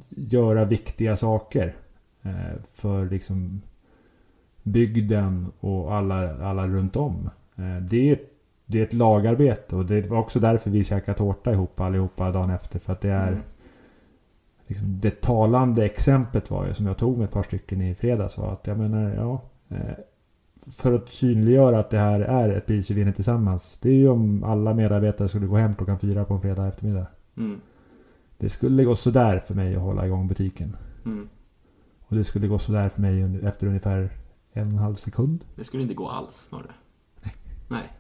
göra 0.10 0.66
viktiga 0.66 1.16
saker 1.16 1.76
eh, 2.24 2.62
för 2.72 3.10
liksom 3.10 3.62
bygden 4.64 5.52
och 5.60 5.94
alla, 5.94 6.46
alla 6.46 6.68
runt 6.68 6.96
om. 6.96 7.30
Eh, 7.56 7.78
Det 7.82 8.12
är, 8.12 8.20
det 8.66 8.80
är 8.80 8.84
ett 8.84 8.94
lagarbete 8.94 9.76
och 9.76 9.86
det 9.86 10.10
var 10.10 10.18
också 10.18 10.40
därför 10.40 10.70
vi 10.70 10.84
käkade 10.84 11.18
tårta 11.18 11.52
ihop 11.54 11.80
allihopa 11.80 12.32
dagen 12.32 12.50
efter. 12.50 12.80
För 12.80 12.94
att 12.94 13.02
det 13.02 13.10
är 13.10 13.28
Mm 13.28 13.40
liksom, 14.70 15.00
det 15.00 15.22
talande 15.22 15.86
exemplet 15.86 16.52
var 16.52 16.68
ju 16.68 16.74
som 16.74 16.86
jag 16.86 16.98
tog 16.98 17.18
med 17.18 17.26
ett 17.26 17.32
par 17.32 17.44
stycken 17.44 17.82
i 17.82 17.96
fredags 17.96 18.38
var 18.38 18.54
att 18.54 18.68
jag 18.68 18.78
menar, 18.78 19.14
ja. 19.16 19.42
eh, 19.76 19.96
För 20.78 20.94
att 20.94 21.10
synliggöra 21.10 21.80
att 21.80 21.90
det 21.90 22.00
här 22.00 22.22
är 22.22 22.50
ett 22.50 22.66
pris 22.66 22.92
vi 22.92 22.96
vinner 22.96 23.12
tillsammans. 23.12 23.80
Det 23.82 23.90
är 23.90 23.96
ju 23.96 24.10
om 24.10 24.44
alla 24.44 24.74
medarbetare 24.74 25.28
skulle 25.28 25.48
gå 25.48 25.56
hem 25.58 25.76
klockan 25.76 26.00
fyra 26.00 26.26
på 26.26 26.34
en 26.34 26.42
fredag 26.42 26.68
eftermiddag. 26.68 27.08
Mm. 27.38 27.62
Det 28.38 28.50
skulle 28.50 28.84
gå 28.84 28.96
sådär 28.96 29.40
för 29.40 29.54
mig 29.54 29.76
att 29.76 29.82
hålla 29.82 30.06
igång 30.06 30.28
butiken. 30.28 30.76
Mm. 31.06 31.30
Och 32.00 32.16
det 32.16 32.24
skulle 32.24 32.48
gå 32.48 32.60
sådär 32.60 32.90
för 32.90 33.02
mig 33.02 33.40
efter 33.44 33.68
ungefär 33.68 34.10
en 34.54 34.68
och 34.68 34.74
en 34.74 34.78
halv 34.78 34.96
sekund. 34.96 35.46
Det 35.56 35.64
skulle 35.64 35.84
inte 35.84 35.96
gå 35.96 36.10
alls 36.10 36.36
snarare. 36.36 36.74
Nej. 37.68 37.88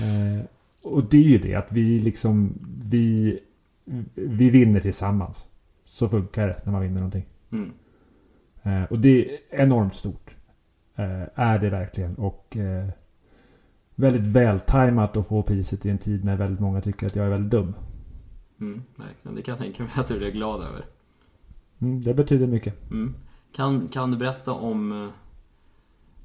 Eh, 0.00 0.44
och 0.82 1.04
det 1.04 1.16
är 1.16 1.28
ju 1.28 1.38
det 1.38 1.54
att 1.54 1.72
vi 1.72 1.98
liksom, 1.98 2.58
vi, 2.90 3.38
vi 4.14 4.50
vinner 4.50 4.80
tillsammans. 4.80 5.48
Så 5.90 6.08
funkar 6.08 6.46
det 6.46 6.60
när 6.64 6.72
man 6.72 6.82
vinner 6.82 6.94
någonting. 6.94 7.26
Mm. 7.52 7.70
Eh, 8.62 8.84
och 8.90 8.98
det 8.98 9.26
är 9.30 9.36
enormt 9.50 9.94
stort. 9.94 10.30
Eh, 10.96 11.22
är 11.34 11.58
det 11.58 11.70
verkligen. 11.70 12.14
Och 12.14 12.56
eh, 12.56 12.88
väldigt 13.94 14.26
vältajmat 14.26 15.16
att 15.16 15.26
få 15.28 15.42
priset 15.42 15.86
i 15.86 15.90
en 15.90 15.98
tid 15.98 16.24
när 16.24 16.36
väldigt 16.36 16.60
många 16.60 16.80
tycker 16.80 17.06
att 17.06 17.16
jag 17.16 17.26
är 17.26 17.30
väldigt 17.30 17.50
dum. 17.50 17.74
Mm. 18.60 18.82
Verkligen. 18.96 19.34
Det 19.36 19.42
kan 19.42 19.52
jag 19.52 19.58
tänka 19.62 19.82
mig 19.82 19.92
att 19.94 20.08
du 20.08 20.26
är 20.26 20.30
glad 20.30 20.62
över. 20.62 20.84
Mm, 21.78 22.00
det 22.00 22.14
betyder 22.14 22.46
mycket. 22.46 22.90
Mm. 22.90 23.14
Kan, 23.52 23.88
kan 23.88 24.10
du 24.10 24.16
berätta 24.16 24.52
om, 24.52 25.04
eh, 25.04 25.08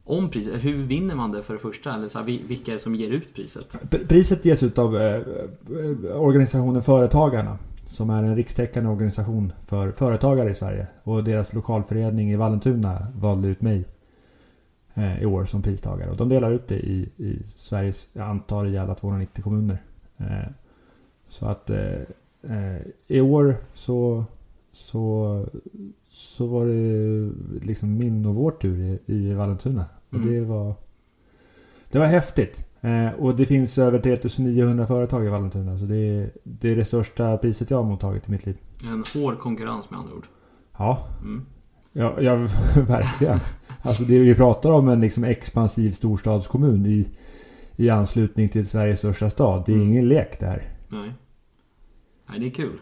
om 0.03 0.29
priset? 0.29 0.63
Hur 0.63 0.83
vinner 0.83 1.15
man 1.15 1.31
det 1.31 1.43
för 1.43 1.53
det 1.53 1.59
första? 1.59 1.93
Eller 1.95 2.07
så 2.07 2.17
här, 2.19 2.25
vi- 2.25 2.43
vilka 2.47 2.71
är 2.71 2.73
det 2.75 2.79
som 2.81 2.95
ger 2.95 3.09
ut 3.09 3.33
priset? 3.33 3.77
Priset 4.09 4.45
ges 4.45 4.63
ut 4.63 4.77
av 4.77 4.97
eh, 4.97 5.15
eh, 5.15 6.21
organisationen 6.21 6.81
Företagarna. 6.83 7.57
Som 7.85 8.09
är 8.09 8.23
en 8.23 8.35
rikstäckande 8.35 8.89
organisation 8.89 9.53
för 9.61 9.91
företagare 9.91 10.49
i 10.49 10.53
Sverige. 10.53 10.87
Och 11.03 11.23
deras 11.23 11.53
lokalförening 11.53 12.31
i 12.31 12.35
Vallentuna 12.35 13.07
valde 13.15 13.47
ut 13.47 13.61
mig 13.61 13.85
eh, 14.93 15.21
i 15.21 15.25
år 15.25 15.45
som 15.45 15.61
pristagare. 15.61 16.09
Och 16.11 16.17
de 16.17 16.29
delar 16.29 16.51
ut 16.51 16.67
det 16.67 16.79
i, 16.79 17.09
i 17.17 17.43
Sveriges, 17.55 18.07
jag 18.13 18.27
antar 18.27 18.65
i 18.67 18.77
alla 18.77 18.95
290 18.95 19.43
kommuner. 19.43 19.77
Eh, 20.17 20.49
så 21.27 21.45
att 21.45 21.69
eh, 21.69 22.01
eh, 22.43 22.81
i 23.07 23.21
år 23.21 23.55
så, 23.73 24.25
så, 24.71 25.45
så 26.09 26.45
var 26.47 26.65
det 26.65 27.31
liksom 27.65 27.97
min 27.97 28.25
och 28.25 28.35
vår 28.35 28.51
tur 28.51 28.79
i, 28.79 28.99
i 29.05 29.33
Vallentuna. 29.33 29.85
Och 30.09 30.15
Mm. 30.15 30.33
det 30.33 30.41
var 30.41 30.73
det 31.91 31.99
var 31.99 32.05
häftigt. 32.05 32.67
Eh, 32.85 33.13
och 33.19 33.35
det 33.35 33.45
finns 33.45 33.77
över 33.77 33.99
3900 33.99 34.87
företag 34.87 35.25
i 35.25 35.29
Vallentuna. 35.29 35.77
Så 35.77 35.85
det 35.85 35.95
är, 35.97 36.31
det 36.43 36.71
är 36.71 36.75
det 36.75 36.85
största 36.85 37.37
priset 37.37 37.69
jag 37.69 37.77
har 37.77 37.83
mottagit 37.83 38.27
i 38.27 38.31
mitt 38.31 38.45
liv. 38.45 38.57
En 38.83 39.03
hård 39.13 39.39
konkurrens 39.39 39.89
med 39.89 39.99
andra 39.99 40.13
ord. 40.13 40.27
Ja, 40.77 41.07
Mm. 41.21 41.45
ja, 41.93 42.21
ja 42.21 42.35
verkligen. 42.87 43.39
Alltså 43.81 44.03
det 44.03 44.19
vi 44.19 44.35
pratar 44.35 44.71
om 44.71 44.87
en 44.87 45.01
liksom 45.01 45.23
expansiv 45.23 45.91
storstadskommun 45.91 46.85
i, 46.85 47.09
i 47.75 47.89
anslutning 47.89 48.49
till 48.49 48.67
Sveriges 48.67 48.99
största 48.99 49.29
stad. 49.29 49.63
Det 49.65 49.71
är 49.71 49.75
Mm. 49.75 49.87
ingen 49.87 50.07
lek 50.07 50.39
det 50.39 50.45
här. 50.45 50.61
Nej. 50.87 51.13
Nej, 52.29 52.39
det 52.39 52.45
är 52.45 52.49
kul. 52.51 52.79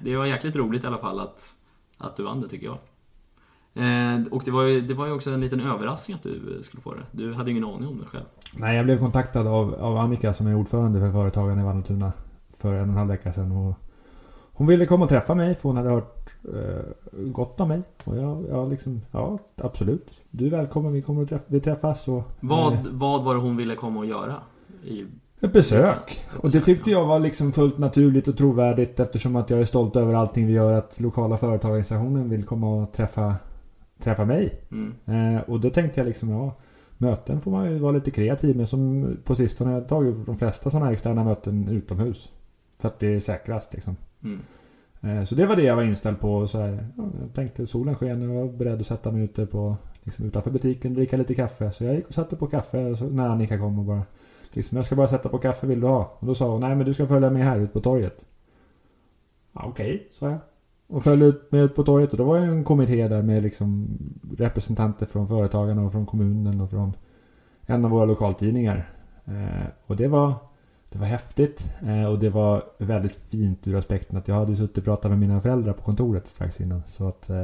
Det 0.00 0.16
var 0.16 0.26
jäkligt 0.26 0.56
roligt 0.56 0.84
i 0.84 0.86
alla 0.86 0.98
fall 0.98 1.20
att, 1.20 1.52
att 1.98 2.16
du 2.16 2.22
vann 2.22 2.40
det 2.40 2.48
tycker 2.48 2.66
jag. 2.66 2.78
Eh, 3.74 4.32
och 4.32 4.42
det 4.44 4.50
var, 4.50 4.62
ju, 4.62 4.80
det 4.80 4.94
var 4.94 5.06
ju 5.06 5.12
också 5.12 5.30
en 5.30 5.40
liten 5.40 5.60
överraskning 5.60 6.14
att 6.14 6.22
du 6.22 6.58
skulle 6.62 6.80
få 6.80 6.94
det. 6.94 7.02
Du 7.10 7.34
hade 7.34 7.50
ingen 7.50 7.64
aning 7.64 7.88
om 7.88 7.98
det 7.98 8.06
själv. 8.06 8.24
Nej, 8.56 8.76
jag 8.76 8.84
blev 8.84 8.98
kontaktad 8.98 9.46
av, 9.46 9.74
av 9.74 9.96
Annika 9.96 10.32
som 10.32 10.46
är 10.46 10.54
ordförande 10.54 11.00
för 11.00 11.12
företagen 11.12 11.58
i 11.58 11.64
Vallentuna 11.64 12.12
för 12.56 12.74
en 12.74 12.80
och 12.80 12.88
en 12.88 12.96
halv 12.96 13.08
vecka 13.08 13.32
sedan. 13.32 13.52
Och 13.52 13.74
hon 14.54 14.66
ville 14.66 14.86
komma 14.86 15.04
och 15.04 15.08
träffa 15.08 15.34
mig 15.34 15.54
för 15.54 15.68
hon 15.68 15.76
hade 15.76 15.90
hört 15.90 16.34
eh, 16.44 16.84
gott 17.26 17.60
om 17.60 17.68
mig. 17.68 17.82
Och 18.04 18.16
jag, 18.16 18.44
jag 18.50 18.70
liksom, 18.70 19.00
ja 19.10 19.38
absolut. 19.56 20.10
Du 20.30 20.46
är 20.46 20.50
välkommen, 20.50 20.92
vi 20.92 21.02
kommer 21.02 21.22
att 21.22 21.28
träff, 21.28 21.42
vi 21.46 21.60
träffas. 21.60 22.08
Och, 22.08 22.22
Vad, 22.40 22.72
eh, 22.72 22.78
vad 22.90 23.22
var 23.24 23.34
det 23.34 23.40
hon 23.40 23.56
ville 23.56 23.74
komma 23.74 24.00
och 24.00 24.06
göra? 24.06 24.36
I, 24.84 25.04
Ett 25.42 25.52
besök. 25.52 26.24
Och 26.42 26.50
det 26.50 26.60
tyckte 26.60 26.90
ja. 26.90 26.98
jag 26.98 27.06
var 27.06 27.18
liksom 27.18 27.52
fullt 27.52 27.78
naturligt 27.78 28.28
och 28.28 28.36
trovärdigt 28.36 29.00
eftersom 29.00 29.36
att 29.36 29.50
jag 29.50 29.60
är 29.60 29.64
stolt 29.64 29.96
över 29.96 30.14
allting 30.14 30.46
vi 30.46 30.52
gör. 30.52 30.72
Att 30.72 31.00
lokala 31.00 31.36
företagsorganisationen 31.36 32.28
vill 32.30 32.44
komma 32.44 32.82
och 32.82 32.92
träffa, 32.92 33.34
träffa 34.02 34.24
mig. 34.24 34.60
mm, 34.70 34.94
Eh, 35.06 35.42
och 35.42 35.60
då 35.60 35.70
tänkte 35.70 36.00
jag 36.00 36.06
liksom, 36.06 36.28
ja, 36.30 36.56
möten 36.98 37.40
får 37.40 37.50
man 37.50 37.72
ju 37.72 37.78
vara 37.78 37.92
lite 37.92 38.10
kreativ 38.10 38.56
med. 38.56 38.68
Som 38.68 39.16
på 39.24 39.34
sistone 39.34 39.70
har 39.70 39.78
jag 39.78 39.88
tagit 39.88 40.26
de 40.26 40.36
flesta 40.36 40.70
sådana 40.70 40.86
här 40.86 40.92
externa 40.92 41.24
möten 41.24 41.68
utomhus. 41.68 42.32
För 42.76 42.88
att 42.88 42.98
det 42.98 43.14
är 43.14 43.20
säkrast 43.20 43.72
liksom. 43.72 43.96
mm, 44.24 44.38
Eh, 45.04 45.24
så 45.24 45.34
det 45.34 45.46
var 45.46 45.56
det 45.56 45.62
jag 45.62 45.76
var 45.76 45.82
inställd 45.82 46.20
på. 46.20 46.46
Så 46.46 46.58
här, 46.58 46.86
ja, 46.96 47.04
jag 47.20 47.34
tänkte 47.34 47.66
solen 47.66 47.94
sken 47.94 48.30
och 48.30 48.36
jag 48.36 48.46
var 48.46 48.52
beredd 48.52 48.80
att 48.80 48.86
sätta 48.86 49.12
mig 49.12 49.22
ute 49.24 49.46
på, 49.46 49.76
liksom 50.02 50.24
utanför 50.26 50.50
butiken 50.50 50.90
och 50.92 50.96
dricka 50.96 51.16
lite 51.16 51.34
kaffe. 51.34 51.72
Så 51.72 51.84
jag 51.84 51.94
gick 51.94 52.06
och 52.06 52.14
satte 52.14 52.36
på 52.36 52.46
kaffe 52.46 52.96
så, 52.96 53.04
när 53.04 53.28
Annika 53.28 53.58
kom 53.58 53.78
och 53.78 53.84
bara 53.84 54.02
liksom, 54.52 54.76
jag 54.76 54.84
ska 54.84 54.96
bara 54.96 55.06
sätta 55.06 55.28
på 55.28 55.38
kaffe, 55.38 55.66
vill 55.66 55.80
du 55.80 55.86
ha? 55.86 56.16
Och 56.18 56.26
då 56.26 56.34
sa 56.34 56.50
hon, 56.52 56.60
nej 56.60 56.76
men 56.76 56.86
du 56.86 56.94
ska 56.94 57.06
följa 57.06 57.30
med 57.30 57.44
här 57.44 57.58
ut 57.60 57.72
på 57.72 57.80
torget. 57.80 58.16
Ja, 59.52 59.64
Okej, 59.66 60.08
sa 60.12 60.30
jag. 60.30 60.38
Och 60.92 61.02
följde 61.02 61.26
ut 61.26 61.52
med 61.52 61.64
ut 61.64 61.74
på 61.74 61.82
torget 61.82 62.12
och 62.12 62.18
då 62.18 62.24
var 62.24 62.36
jag 62.36 62.48
en 62.48 62.64
kommitté 62.64 63.08
där 63.08 63.22
med 63.22 63.42
liksom 63.42 63.98
representanter 64.36 65.06
från 65.06 65.28
företagarna 65.28 65.82
och 65.82 65.92
från 65.92 66.06
kommunen 66.06 66.60
och 66.60 66.70
från 66.70 66.96
en 67.66 67.84
av 67.84 67.90
våra 67.90 68.04
lokaltidningar. 68.04 68.84
Eh, 69.24 69.66
och 69.86 69.96
det 69.96 70.08
var, 70.08 70.34
det 70.90 70.98
var 70.98 71.06
häftigt 71.06 71.64
eh, 71.82 72.04
och 72.04 72.18
det 72.18 72.30
var 72.30 72.62
väldigt 72.78 73.16
fint 73.16 73.66
ur 73.66 73.76
aspekten 73.76 74.18
att 74.18 74.28
jag 74.28 74.34
hade 74.34 74.56
suttit 74.56 74.78
och 74.78 74.84
pratat 74.84 75.10
med 75.10 75.20
mina 75.20 75.40
föräldrar 75.40 75.72
på 75.72 75.82
kontoret 75.82 76.26
strax 76.26 76.60
innan. 76.60 76.82
Så 76.86 77.08
att 77.08 77.30
eh, 77.30 77.42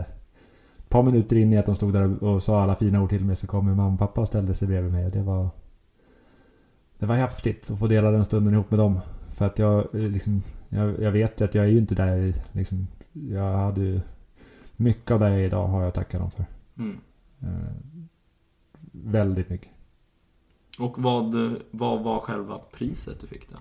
ett 0.79 0.89
par 0.89 1.03
minuter 1.03 1.37
in 1.37 1.53
i 1.53 1.59
att 1.59 1.67
de 1.67 1.75
stod 1.75 1.93
där 1.93 2.25
och, 2.25 2.43
sa 2.43 2.63
alla 2.63 2.77
fina 2.77 3.03
ord 3.03 3.11
till 3.11 3.25
mig 3.25 3.37
så 3.37 3.47
kom 3.47 3.67
min 3.67 3.77
mamma 3.77 3.93
och 3.93 3.99
pappa 3.99 4.21
och 4.21 4.29
ställde 4.29 4.55
sig 4.55 4.69
bredvid 4.69 4.93
mig 4.93 5.05
och 5.05 5.13
det 5.13 5.23
var 5.23 5.49
Det 6.99 7.07
var 7.07 7.15
häftigt 7.15 7.71
att 7.71 7.79
få 7.79 7.87
dela 7.87 8.11
den 8.11 8.25
stunden 8.25 8.55
ihop 8.55 8.71
med 8.71 8.81
dem. 8.81 9.01
För 9.31 9.47
att 9.47 9.59
jag 9.59 9.95
eh, 9.95 10.01
liksom 10.01 10.43
Jag, 10.69 11.03
jag 11.03 11.13
vet 11.13 11.41
ju 11.41 11.45
att 11.45 11.55
jag 11.55 11.65
är 11.65 11.69
ju 11.69 11.79
inte 11.79 11.95
där 11.95 12.35
liksom 12.53 12.87
jag 13.31 13.57
hade 13.57 13.81
ju 13.81 14.01
Mycket 14.81 15.11
av 15.11 15.21
det 15.21 15.41
idag 15.41 15.65
har 15.65 15.81
jag 15.81 15.89
att 15.89 15.95
tacka 15.95 16.19
dem 16.19 16.31
för. 16.31 16.45
mm. 16.79 16.99
Eh, 17.41 17.49
väldigt 18.93 19.49
mycket. 19.49 19.69
Och 20.79 21.03
vad, 21.03 21.35
vad 21.71 22.03
var 22.03 22.21
själva 22.21 22.59
priset 22.73 23.21
du 23.21 23.27
fick 23.27 23.49
då? 23.51 23.57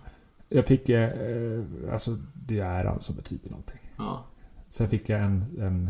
Jag 0.49 0.65
fick 0.65 0.89
eh, 0.89 1.03
eh, 1.03 1.63
Alltså 1.93 2.17
det 2.33 2.59
är 2.59 2.83
äran 2.85 3.01
som 3.01 3.15
betyder 3.15 3.49
någonting. 3.49 3.79
Ja, 3.97 4.23
Sen 4.69 4.89
fick 4.89 5.09
jag 5.09 5.21
en, 5.21 5.45
en 5.59 5.89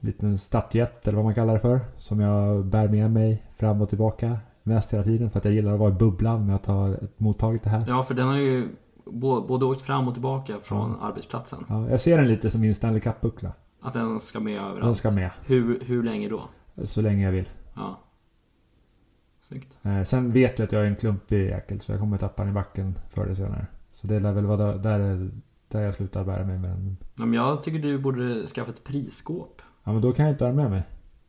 liten 0.00 0.38
statyett 0.38 1.06
eller 1.06 1.16
vad 1.16 1.24
man 1.24 1.34
kallar 1.34 1.52
det 1.52 1.60
för. 1.60 1.80
Som 1.96 2.20
jag 2.20 2.66
bär 2.66 2.88
med 2.88 3.10
mig 3.10 3.42
fram 3.52 3.82
och 3.82 3.88
tillbaka 3.88 4.38
mest 4.62 4.92
hela 4.92 5.04
tiden. 5.04 5.30
För 5.30 5.38
att 5.38 5.44
jag 5.44 5.54
gillar 5.54 5.72
att 5.72 5.80
vara 5.80 5.90
i 5.90 5.98
bubblan 5.98 6.46
med 6.46 6.56
att 6.56 6.66
ha 6.66 6.94
mottagit 7.16 7.62
det 7.62 7.70
här. 7.70 7.84
ja 7.88 8.02
för 8.02 8.14
den 8.14 8.26
har 8.26 8.36
ju 8.36 8.68
både 9.12 9.64
åkt 9.64 9.82
fram 9.82 10.08
och 10.08 10.14
tillbaka 10.14 10.58
från 10.60 11.00
arbetsplatsen. 11.00 11.64
Ja, 11.68 11.88
jag 11.90 12.00
ser 12.00 12.18
den 12.18 12.28
lite 12.28 12.50
som 12.50 12.60
min 12.60 12.74
Stanley 12.74 13.00
Cup-buckla. 13.00 13.52
Att 13.82 13.92
den 13.92 14.20
ska 14.20 14.40
med 14.40 14.60
överallt. 14.60 14.82
Den 14.82 14.94
ska 14.94 15.10
med. 15.10 15.30
Hur, 15.46 15.80
hur 15.84 16.02
länge 16.02 16.28
då? 16.28 16.42
Så 16.84 17.00
länge 17.00 17.24
jag 17.24 17.32
vill. 17.32 17.48
Ja. 17.74 18.00
Snyggt. 19.40 19.78
Eh, 19.82 20.02
sen 20.02 20.32
vet 20.32 20.58
jag 20.58 20.66
att 20.66 20.72
jag 20.72 20.82
är 20.82 20.86
en 20.86 20.96
klumpig 20.96 21.44
jäkel 21.46 21.80
så 21.80 21.92
jag 21.92 22.00
kommer 22.00 22.18
tappa 22.18 22.42
den 22.42 22.50
i 22.50 22.54
backen 22.54 22.98
förr 23.08 23.22
eller 23.24 23.34
senare. 23.34 23.66
Så 23.90 24.06
det 24.06 24.20
lär 24.20 24.32
väl 24.32 24.46
vara 24.46 24.56
där, 24.56 24.78
där, 24.78 25.00
är- 25.00 25.30
där 25.68 25.80
jag 25.80 25.94
slutar 25.94 26.24
bära 26.24 26.44
mig 26.44 26.58
med 26.58 26.70
den. 26.70 26.96
Ja, 27.16 27.24
men 27.26 27.32
jag 27.32 27.62
tycker 27.62 27.78
du 27.78 27.98
borde 27.98 28.46
skaffa 28.46 28.70
ett 28.70 28.84
prisskåp. 28.84 29.62
Ja 29.84 29.92
men 29.92 30.02
då 30.02 30.12
kan 30.12 30.24
jag 30.24 30.34
inte 30.34 30.44
ha 30.44 30.52
med 30.52 30.70
mig. 30.70 30.82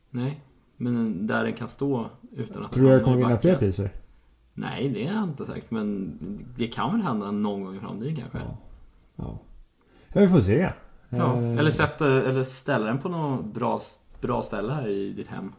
Nej, 0.09 0.41
men 0.77 1.27
där 1.27 1.43
den 1.43 1.53
kan 1.53 1.69
stå 1.69 2.05
utan 2.31 2.65
att 2.65 2.71
Tror 2.71 2.85
du 2.85 2.91
jag 2.91 3.03
kommer 3.03 3.17
vinna 3.17 3.37
fler 3.37 3.55
priser? 3.57 3.89
Nej, 4.61 4.89
det 4.89 5.05
har 5.05 5.13
jag 5.15 5.23
inte 5.23 5.45
sagt. 5.45 5.71
Men 5.71 6.17
det 6.57 6.67
kan 6.67 6.91
väl 6.91 7.01
hända 7.01 7.31
någon 7.31 7.63
gång 7.63 7.75
i 7.75 7.79
framtiden 7.79 8.15
kanske. 8.15 8.37
Ja. 8.37 8.57
Ja. 9.15 9.39
Vi 10.13 10.27
får 10.27 10.39
se. 10.39 10.69
Ja, 11.09 11.37
Eh, 11.37 11.57
eller, 11.57 11.71
sätta, 11.71 12.07
eller 12.29 12.43
ställa 12.43 12.85
den 12.85 12.99
på 12.99 13.09
något 13.09 13.45
bra, 13.53 13.81
bra 14.21 14.41
ställe 14.41 14.73
här 14.73 14.87
i 14.87 15.13
ditt 15.13 15.27
hem. 15.27 15.51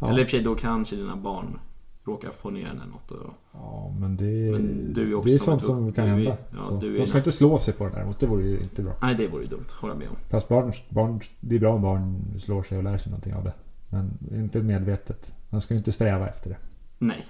ja. 0.00 0.08
Eller 0.08 0.20
i 0.20 0.24
och 0.24 0.28
för 0.28 0.36
sig, 0.36 0.44
då 0.44 0.54
kanske 0.54 0.96
dina 0.96 1.16
barn 1.16 1.58
råkar 2.04 2.30
få 2.30 2.50
ner 2.50 2.64
den 2.66 2.76
eller 2.76 2.86
något. 2.92 3.10
Och, 3.10 3.30
Ja, 3.54 3.94
men 4.00 4.16
det, 4.16 4.52
Men 4.52 4.92
du 4.92 5.10
är 5.10 5.14
också 5.14 5.28
det 5.28 5.34
är 5.34 5.38
sånt 5.38 5.64
som 5.64 5.92
kan 5.92 6.08
hända. 6.08 6.36
ja, 6.70 6.80
De 6.98 7.06
ska 7.06 7.18
inte 7.18 7.32
slå 7.32 7.58
sig 7.58 7.74
på 7.74 7.84
det 7.84 7.90
däremot. 7.90 8.20
Det 8.20 8.26
vore 8.26 8.42
ju 8.42 8.60
inte 8.60 8.82
bra. 8.82 8.92
nej, 9.02 9.14
det 9.14 9.28
vore 9.28 9.42
ju 9.42 9.48
dumt. 9.48 9.64
Håller 9.80 9.94
jag 9.94 9.98
med 9.98 10.08
om. 10.08 10.16
Fast 10.30 10.48
barn, 10.48 10.72
barn, 10.88 11.20
det 11.40 11.54
är 11.56 11.60
bra 11.60 11.74
om 11.74 11.82
barn 11.82 12.24
slår 12.38 12.62
sig 12.62 12.78
och 12.78 12.84
lär 12.84 12.96
sig 12.96 13.10
någonting 13.10 13.34
av 13.34 13.44
det. 13.44 13.52
Men 13.88 14.18
inte 14.32 14.62
medvetet. 14.62 15.32
Man 15.50 15.60
ska 15.60 15.74
ju 15.74 15.78
inte 15.78 15.92
sträva 15.92 16.28
efter 16.28 16.50
det. 16.50 16.56
Nej, 16.98 17.24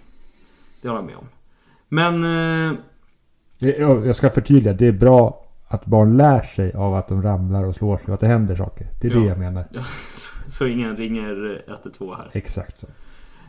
det 0.82 0.88
håller 0.88 1.00
jag 1.00 1.06
med 1.06 1.16
om. 1.16 1.26
Men... 1.88 2.24
Eh, 2.70 2.78
jag 3.78 4.16
ska 4.16 4.30
förtydliga. 4.30 4.72
Det 4.74 4.86
är 4.86 4.92
bra 4.92 5.44
att 5.68 5.86
barn 5.86 6.16
lär 6.16 6.40
sig 6.40 6.72
av 6.72 6.94
att 6.94 7.08
de 7.08 7.22
ramlar 7.22 7.64
och 7.64 7.74
slår 7.74 7.96
sig 7.96 8.06
och 8.06 8.14
att 8.14 8.20
det 8.20 8.26
händer 8.26 8.56
saker. 8.56 8.86
Det 9.00 9.08
är 9.08 9.12
Ja. 9.12 9.20
det 9.20 9.26
jag 9.26 9.38
menar. 9.38 9.64
så, 10.16 10.50
så 10.50 10.66
ingen 10.66 10.96
ringer 10.96 11.62
112 11.68 12.14
här. 12.16 12.28
Exakt 12.32 12.78
så. 12.78 12.86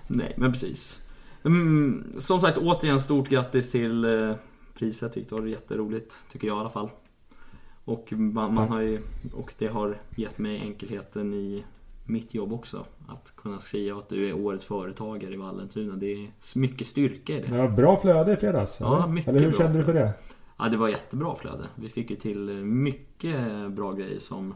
Nej, 0.08 0.34
men 0.38 0.52
precis. 0.52 1.00
Mm, 1.46 2.13
som 2.18 2.39
sagt, 2.42 2.58
återigen 2.58 3.00
stort 3.00 3.30
grattis 3.30 3.72
till 3.72 4.06
eh, 4.06 4.36
priset. 4.78 5.13
Tyckte 5.13 5.36
det 5.36 5.42
var 5.42 5.48
jätteroligt. 5.48 6.20
Tycker 6.32 6.48
jag 6.48 6.58
i 6.58 6.60
alla 6.60 6.70
fall. 6.70 6.89
Och, 7.86 8.13
man, 8.13 8.54
man 8.54 8.70
har 8.70 8.82
ju, 8.82 9.00
och 9.34 9.54
det 9.58 9.68
har 9.68 9.98
gett 10.15 10.38
mig 10.38 10.62
enkelheten 10.62 11.34
i 11.34 11.63
mitt 12.10 12.34
jobb 12.34 12.54
också. 12.54 12.86
Att 13.08 13.34
kunna 13.36 13.60
säga 13.60 13.95
att 13.98 14.10
du 14.10 14.30
är 14.30 14.34
årets 14.34 14.65
företagare 14.65 15.34
i 15.34 15.38
Vallentuna. 15.38 15.95
Det 15.95 16.13
är 16.13 16.30
mycket 16.56 16.88
styrka 16.88 17.34
i 17.34 17.41
det. 17.41 17.48
Det 17.48 17.58
var 17.58 17.69
bra 17.69 17.98
flöde 17.98 18.34
i 18.34 18.36
fredags. 18.36 18.78
Ja, 18.82 18.98
eller? 19.04 19.08
mycket 19.13 19.30
Eller 19.30 19.39
hur 19.39 19.48
bra 19.52 19.58
kände 19.58 19.78
du 19.78 19.84
för 19.86 19.93
det? 19.93 20.13
Ja, 20.58 20.69
det 20.69 20.78
var 20.78 20.88
jättebra 20.89 21.36
flöde. 21.36 21.63
Vi 21.76 21.89
fick 21.89 22.10
ju 22.10 22.15
till 22.15 22.50
eh, 22.50 22.56
mycket 22.56 23.36
bra 23.72 23.93
grejer 23.93 24.19
som, 24.19 24.54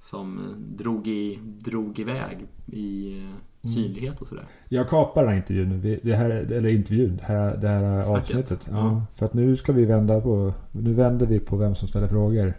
som 0.00 0.38
eh, 0.38 0.56
drog, 0.56 1.06
i, 1.06 1.38
drog 1.44 1.98
iväg 1.98 2.46
i 2.66 3.12
Mm. 3.18 3.28
eh, 3.32 3.70
synlighet 3.74 4.20
och 4.22 4.28
sådär. 4.28 4.44
Jag 4.68 4.88
kapar 4.88 5.22
den 5.22 5.30
här 5.30 5.36
intervjun 5.36 5.68
nu. 5.68 6.00
Det 6.02 6.14
här, 6.14 6.30
eller 6.30 6.68
intervjun. 6.68 7.16
Det 7.16 7.24
här, 7.24 7.56
det 7.56 7.68
här 7.68 8.04
Snacket. 8.04 8.18
avsnittet. 8.20 8.68
Ja, 8.70 8.76
Ja. 8.76 9.02
För 9.12 9.26
att 9.26 9.34
nu 9.34 9.56
ska 9.56 9.72
vi 9.72 9.84
vända 9.84 10.20
på... 10.20 10.52
Nu 10.72 10.94
vänder 10.94 11.26
vi 11.26 11.40
på 11.40 11.56
vem 11.56 11.74
som 11.74 11.88
ställer 11.88 12.08
frågor. 12.08 12.52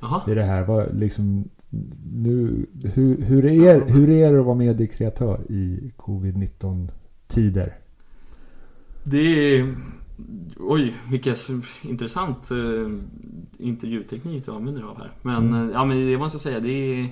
Jaha. 0.00 0.22
i 0.30 0.34
det 0.34 0.42
här. 0.42 0.64
Vad, 0.64 0.94
liksom, 0.98 1.48
nu, 2.12 2.66
hur, 2.94 3.22
hur, 3.22 3.44
är, 3.44 3.88
hur 3.88 4.10
är 4.10 4.32
det 4.32 4.40
att 4.40 4.46
vara 4.46 4.56
mediekreatör 4.56 5.40
i 5.48 5.92
covid-19 5.96 6.88
tider? 7.26 7.74
Det 9.04 9.18
är... 9.58 9.74
Oj, 10.60 10.94
vilken 11.10 11.34
intressant 11.82 12.50
eh, 12.50 12.90
intervjuteknik 13.58 14.44
du 14.44 14.50
använder 14.52 14.82
av 14.82 14.98
här. 14.98 15.10
Men, 15.22 15.46
Mm. 15.48 15.68
eh, 15.68 15.74
ja, 15.74 15.84
men 15.84 16.06
det 16.06 16.18
måste 16.18 16.36
jag 16.36 16.40
säga, 16.42 16.60
det 16.60 16.70
är 16.70 17.08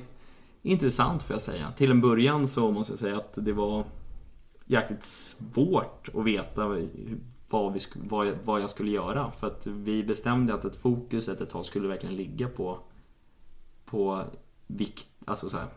intressant 0.62 1.22
får 1.22 1.34
jag 1.34 1.40
säga. 1.40 1.72
Till 1.76 1.90
en 1.90 2.00
början 2.00 2.48
så 2.48 2.70
måste 2.70 2.92
jag 2.92 3.00
säga 3.00 3.16
att 3.16 3.34
det 3.44 3.52
var 3.52 3.84
jäkligt 4.66 5.04
svårt 5.04 6.08
att 6.14 6.24
veta 6.24 6.66
vad, 7.48 7.72
vi 7.72 7.80
vad, 8.08 8.28
vad 8.44 8.60
jag 8.60 8.70
skulle 8.70 8.90
göra. 8.90 9.30
För 9.30 9.46
att 9.46 9.66
vi 9.66 10.02
bestämde 10.04 10.54
att 10.54 10.64
ett 10.64 10.76
fokus 10.76 11.28
ett 11.28 11.50
tag 11.50 11.64
skulle 11.64 11.88
verkligen 11.88 12.16
ligga 12.16 12.48
på, 12.48 12.78
på 13.84 14.22
vikt, 14.76 15.06
alltså 15.24 15.50
så 15.50 15.56
här, 15.56 15.68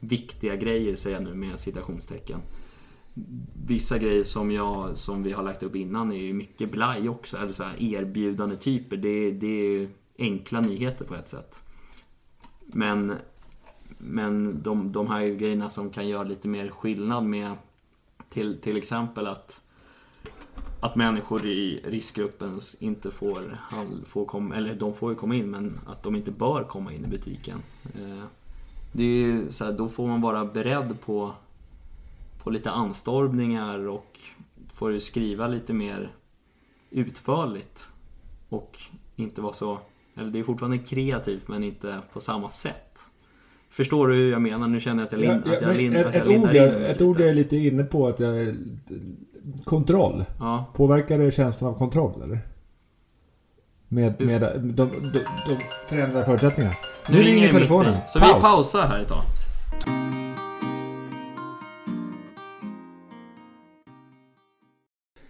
viktiga 0.00 0.56
grejer, 0.56 0.96
säger 0.96 1.16
jag 1.16 1.24
nu 1.24 1.34
med 1.34 1.60
citationstecken 1.60 2.40
vissa 3.66 3.98
grejer 3.98 4.24
som, 4.24 4.50
jag, 4.50 4.98
som 4.98 5.22
vi 5.22 5.32
har 5.32 5.42
lagt 5.42 5.62
upp 5.62 5.76
innan 5.76 6.12
är 6.12 6.16
ju 6.16 6.32
mycket 6.32 6.70
blaj 6.70 7.08
också. 7.08 7.36
Eller 7.36 7.52
så 7.52 7.62
här 7.62 7.82
erbjudande 7.82 8.56
typer. 8.56 8.96
Det, 8.96 9.30
det 9.30 9.46
är 9.46 9.88
enkla 10.18 10.60
nyheter 10.60 11.04
på 11.04 11.14
ett 11.14 11.28
sätt. 11.28 11.62
Men, 12.66 13.14
men 13.98 14.62
de, 14.62 14.92
de 14.92 15.06
här 15.06 15.26
grejerna 15.26 15.70
som 15.70 15.90
kan 15.90 16.08
göra 16.08 16.22
lite 16.22 16.48
mer 16.48 16.68
skillnad 16.68 17.24
med 17.24 17.52
till, 18.28 18.60
till 18.60 18.76
exempel 18.76 19.26
att 19.26 19.60
att 20.86 20.96
människor 20.96 21.46
i 21.46 21.80
riskgruppen 21.84 22.60
inte 22.80 23.10
får, 23.10 23.58
får 24.04 24.24
komma, 24.24 24.54
eller 24.56 24.74
de 24.74 24.94
får 24.94 25.10
ju 25.12 25.16
komma 25.16 25.34
in 25.34 25.50
men 25.50 25.80
att 25.86 26.02
de 26.02 26.16
inte 26.16 26.30
bör 26.30 26.64
komma 26.64 26.92
in 26.92 27.04
i 27.04 27.08
butiken. 27.08 27.58
Eh, 27.94 28.24
Det 28.92 29.04
är 29.04 29.50
så 29.50 29.64
här, 29.64 29.72
då 29.72 29.88
får 29.88 30.06
man 30.06 30.20
vara 30.20 30.44
beredd 30.44 31.00
på 31.00 31.32
på 32.42 32.50
lite 32.50 32.70
anstormningar 32.70 33.88
och 33.88 34.20
får 34.72 34.92
ju 34.92 35.00
skriva 35.00 35.48
lite 35.48 35.72
mer 35.72 36.12
utförligt. 36.90 37.88
Och 38.48 38.78
inte 39.16 39.40
vara 39.42 39.52
så, 39.52 39.78
eller 40.16 40.30
det 40.30 40.38
är 40.38 40.42
fortfarande 40.44 40.78
kreativt 40.78 41.48
men 41.48 41.64
inte 41.64 42.00
på 42.12 42.20
samma 42.20 42.50
sätt. 42.50 42.98
Förstår 43.70 44.08
du 44.08 44.14
hur 44.14 44.30
jag 44.32 44.42
menar? 44.42 44.66
Nu 44.68 44.80
känner 44.80 45.02
jag 45.02 45.06
att 45.06 45.12
jag, 45.12 45.20
lin, 45.20 45.42
Ja, 45.46 45.52
att 45.54 45.60
jag, 45.60 45.68
men 45.68 45.76
lin, 45.76 45.96
ett, 45.96 46.06
att 46.06 46.14
jag 46.14 46.22
ett, 46.22 46.28
lindar 46.28 46.48
ord 46.50 46.56
in 46.56 46.62
ett 46.62 46.88
lite. 46.90 47.04
ord 47.04 47.20
jag 47.20 47.28
är 47.28 47.34
lite 47.34 47.56
inne 47.56 47.84
på 47.84 48.08
att 48.08 48.20
jag... 48.20 48.54
Kontroll. 49.64 50.24
Ja. 50.38 50.66
Påverkar 50.74 51.18
det 51.18 51.30
känslan 51.30 51.70
av 51.70 51.78
kontroll 51.78 52.22
eller? 52.22 52.38
Med, 53.88 54.20
med 54.20 54.40
de, 54.40 54.48
de, 54.58 54.72
de, 55.12 55.18
de 55.48 55.56
förändrade 55.88 56.24
förutsättningarna. 56.24 56.74
Nu, 57.08 57.16
Nu 57.16 57.22
ringer 57.22 57.42
mitt 57.42 57.52
telefonen. 57.52 57.94
i. 57.94 57.96
Så 58.08 58.18
vi 58.18 58.24
Paus. 58.24 58.42
pausar 58.42 58.86
här 58.86 58.98
ett 58.98 59.08
tag. 59.08 59.22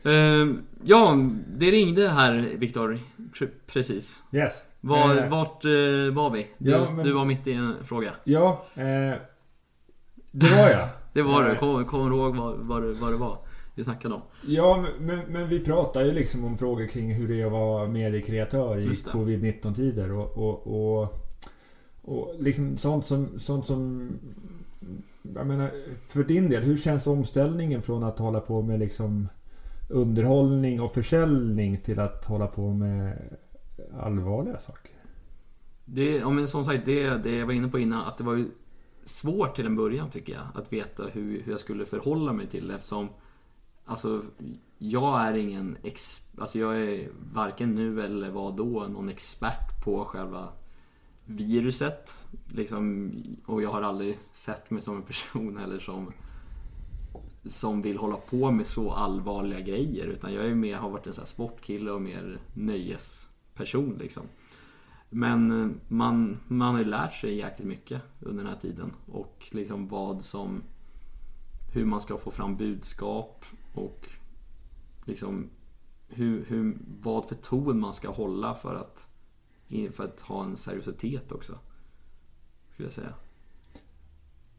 Ehm, 0.05 0.63
ja, 0.85 1.17
det 1.57 1.71
ringde 1.71 2.09
här 2.09 2.33
Viktor. 2.57 2.99
Pre- 3.39 3.51
Precis. 3.67 4.23
Yes. 4.33 4.63
Var, 4.81 5.17
Eh, 5.17 5.29
Vart 5.29 5.65
eh, 5.65 5.71
var 6.15 6.31
vi? 6.31 6.47
Du, 6.59 6.71
ja, 6.71 6.87
men- 6.97 7.07
du 7.07 7.13
var 7.13 7.25
mitt 7.25 7.47
i 7.47 7.53
en 7.53 7.75
fråga. 7.85 8.11
Ja, 8.25 8.65
eh, 8.75 9.15
det 10.33 10.51
var 10.57 10.69
jag. 10.71 10.89
Det 11.13 11.23
var 11.23 11.45
du. 11.45 11.55
Kommer 11.55 11.85
kom 11.85 12.11
du 12.11 12.17
ihåg 12.17 12.37
vad, 12.37 12.55
vad, 12.59 12.83
det- 12.83 12.93
vad 12.93 13.13
det 13.13 13.17
var 13.17 13.39
vi 13.77 13.85
snackade 13.85 14.15
om? 14.15 14.23
Ja, 14.47 14.87
men, 15.01 15.19
men 15.29 15.49
vi 15.49 15.61
pratar 15.61 16.05
ju 16.05 16.13
liksom 16.13 16.45
om 16.45 16.59
frågor 16.59 16.87
kring 16.87 17.15
hur 17.15 17.29
det 17.29 17.41
är 17.41 17.47
att 17.47 17.53
vara 17.53 17.89
mediekreatör 17.89 18.79
i 18.79 18.85
Just 18.85 19.05
det. 19.05 19.11
covid-19 19.11 19.75
tider 19.75 20.13
och, 20.13 20.37
och, 20.37 20.67
och, 20.67 21.09
och 22.03 22.35
liksom 22.39 22.77
sånt 22.77 23.07
som, 23.07 23.39
sånt 23.39 23.67
som... 23.67 24.11
Jag 25.35 25.47
menar, 25.47 25.71
för 26.01 26.25
din 26.25 26.49
del, 26.51 26.63
hur 26.63 26.77
känns 26.77 27.07
omställningen 27.07 27.83
från 27.83 28.03
att 28.03 28.19
hålla 28.19 28.41
på 28.41 28.63
med 28.63 28.81
liksom 28.81 29.29
underhållning 29.91 30.81
och 30.81 30.95
försäljning 30.95 31.81
till 31.81 31.99
att 31.99 32.27
hålla 32.27 32.47
på 32.47 32.73
med 32.73 33.19
allvarliga 34.01 34.59
saker? 34.59 34.93
Det, 35.85 36.17
ja, 36.17 36.31
men 36.31 36.49
som 36.49 36.65
sagt, 36.65 36.87
det, 36.87 37.11
det 37.11 37.37
jag 37.37 37.47
var 37.47 37.53
inne 37.53 37.69
på 37.69 37.79
innan, 37.79 38.07
att 38.07 38.19
det 38.19 38.25
var 38.25 38.35
ju 38.35 38.51
svårt 39.05 39.57
till 39.57 39.67
en 39.67 39.77
början 39.77 40.11
tycker 40.11 40.33
jag. 40.33 40.43
Att 40.55 40.73
veta 40.73 41.03
hur, 41.03 41.43
hur 41.43 41.53
jag 41.53 41.61
skulle 41.61 41.87
förhålla 41.87 42.33
mig 42.33 42.47
till 42.47 42.69
det 42.69 42.75
eftersom 42.75 43.09
Alltså, 43.87 44.23
jag 44.79 45.21
är 45.23 45.35
ingen 45.35 45.77
ex, 45.83 46.21
alltså 46.39 46.59
jag 46.59 46.83
är 46.83 47.09
varken 47.33 47.75
nu 47.75 48.03
eller 48.03 48.31
var 48.31 48.53
då 48.53 48.87
någon 48.89 49.09
expert 49.09 49.85
på 49.85 50.05
själva 50.05 50.49
viruset. 51.25 52.27
Liksom, 52.55 53.13
och 53.47 53.63
jag 53.63 53.71
har 53.71 53.83
aldrig 53.83 54.19
sett 54.33 54.71
mig 54.71 54.83
som 54.83 54.97
en 54.97 55.03
person 55.03 55.57
heller 55.61 55.79
som 55.79 56.13
som 57.45 57.83
vill 57.83 57.99
hålla 57.99 58.17
på 58.17 58.51
med 58.51 58.67
så 58.67 58.91
allvarliga 58.91 59.61
grejer. 59.61 60.07
Utan 60.07 60.35
jag 60.35 60.47
är 60.47 60.55
mer, 60.55 60.77
har 60.77 60.91
varit 60.91 61.07
en 61.07 61.13
så 61.13 61.21
här 61.21 61.29
sportkille 61.29 61.91
och 61.91 62.03
mer 62.03 62.39
nöjesperson 62.55 63.97
liksom. 63.99 64.23
Men 65.11 65.63
eh, 65.63 65.71
man, 65.89 66.41
man 66.49 66.75
har 66.75 66.79
ju 66.79 66.85
lärt 66.85 67.15
sig 67.15 67.37
jäkligt 67.37 67.69
mycket 67.69 68.03
under 68.21 68.45
den 68.45 68.53
här 68.53 68.61
tiden. 68.61 68.93
Och 69.07 69.47
liksom 69.51 69.89
vad 69.89 70.25
som... 70.25 70.63
Hur 71.73 71.85
man 71.85 72.01
ska 72.01 72.19
få 72.19 72.31
fram 72.31 72.57
budskap 72.57 73.45
och 73.77 74.09
liksom 75.05 75.51
hur, 76.09 76.45
hur, 76.45 76.79
vad 77.01 77.25
för 77.25 77.35
ton 77.35 77.81
man 77.81 77.95
ska 77.95 78.11
hålla 78.11 78.55
för 78.55 78.75
att, 78.75 79.07
för 79.93 80.05
att 80.05 80.21
ha 80.21 80.45
en 80.45 80.57
seriositet 80.57 81.33
också. 81.33 81.59
Skulle 82.73 82.87
jag 82.87 82.93
säga. 82.93 83.15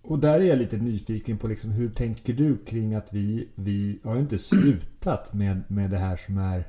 Och 0.02 0.20
där 0.20 0.40
är 0.40 0.44
jag 0.44 0.58
lite 0.58 0.78
nyfiken 0.78 1.38
på 1.38 1.48
liksom, 1.48 1.72
hur 1.72 1.90
tänker 1.90 2.34
du 2.34 2.58
kring 2.58 2.96
att 2.96 3.14
vi, 3.14 3.50
vi 3.56 4.00
har 4.04 4.14
ju 4.14 4.20
inte 4.20 4.38
slutat 4.38 5.34
med, 5.34 5.64
med 5.68 5.90
det 5.90 5.98
här 5.98 6.16
som 6.16 6.38
är 6.38 6.64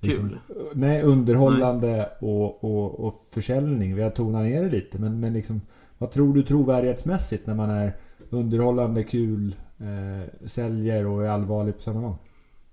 liksom, 0.00 0.28
Kul. 0.28 0.38
Nej, 0.74 1.02
underhållande 1.02 2.10
Och, 2.20 2.64
och, 2.64 3.06
och 3.06 3.14
försäljning. 3.30 3.94
Vi 3.94 4.02
har 4.02 4.10
tonat 4.10 4.44
ner 4.44 4.62
det 4.62 4.70
lite. 4.70 4.98
Men, 4.98 5.20
men 5.20 5.32
liksom, 5.32 5.60
vad 5.98 6.10
tror 6.10 6.34
du 6.34 6.42
trovärdighetsmässigt 6.42 7.46
när 7.46 7.54
man 7.54 7.70
är 7.70 7.92
underhållande, 8.30 9.04
kul, 9.04 9.54
eh, 9.80 10.46
säljer 10.48 11.06
och 11.06 11.24
är 11.24 11.28
allvarlig 11.28 11.74
på 11.74 11.80
samma 11.80 12.00
gång? 12.00 12.18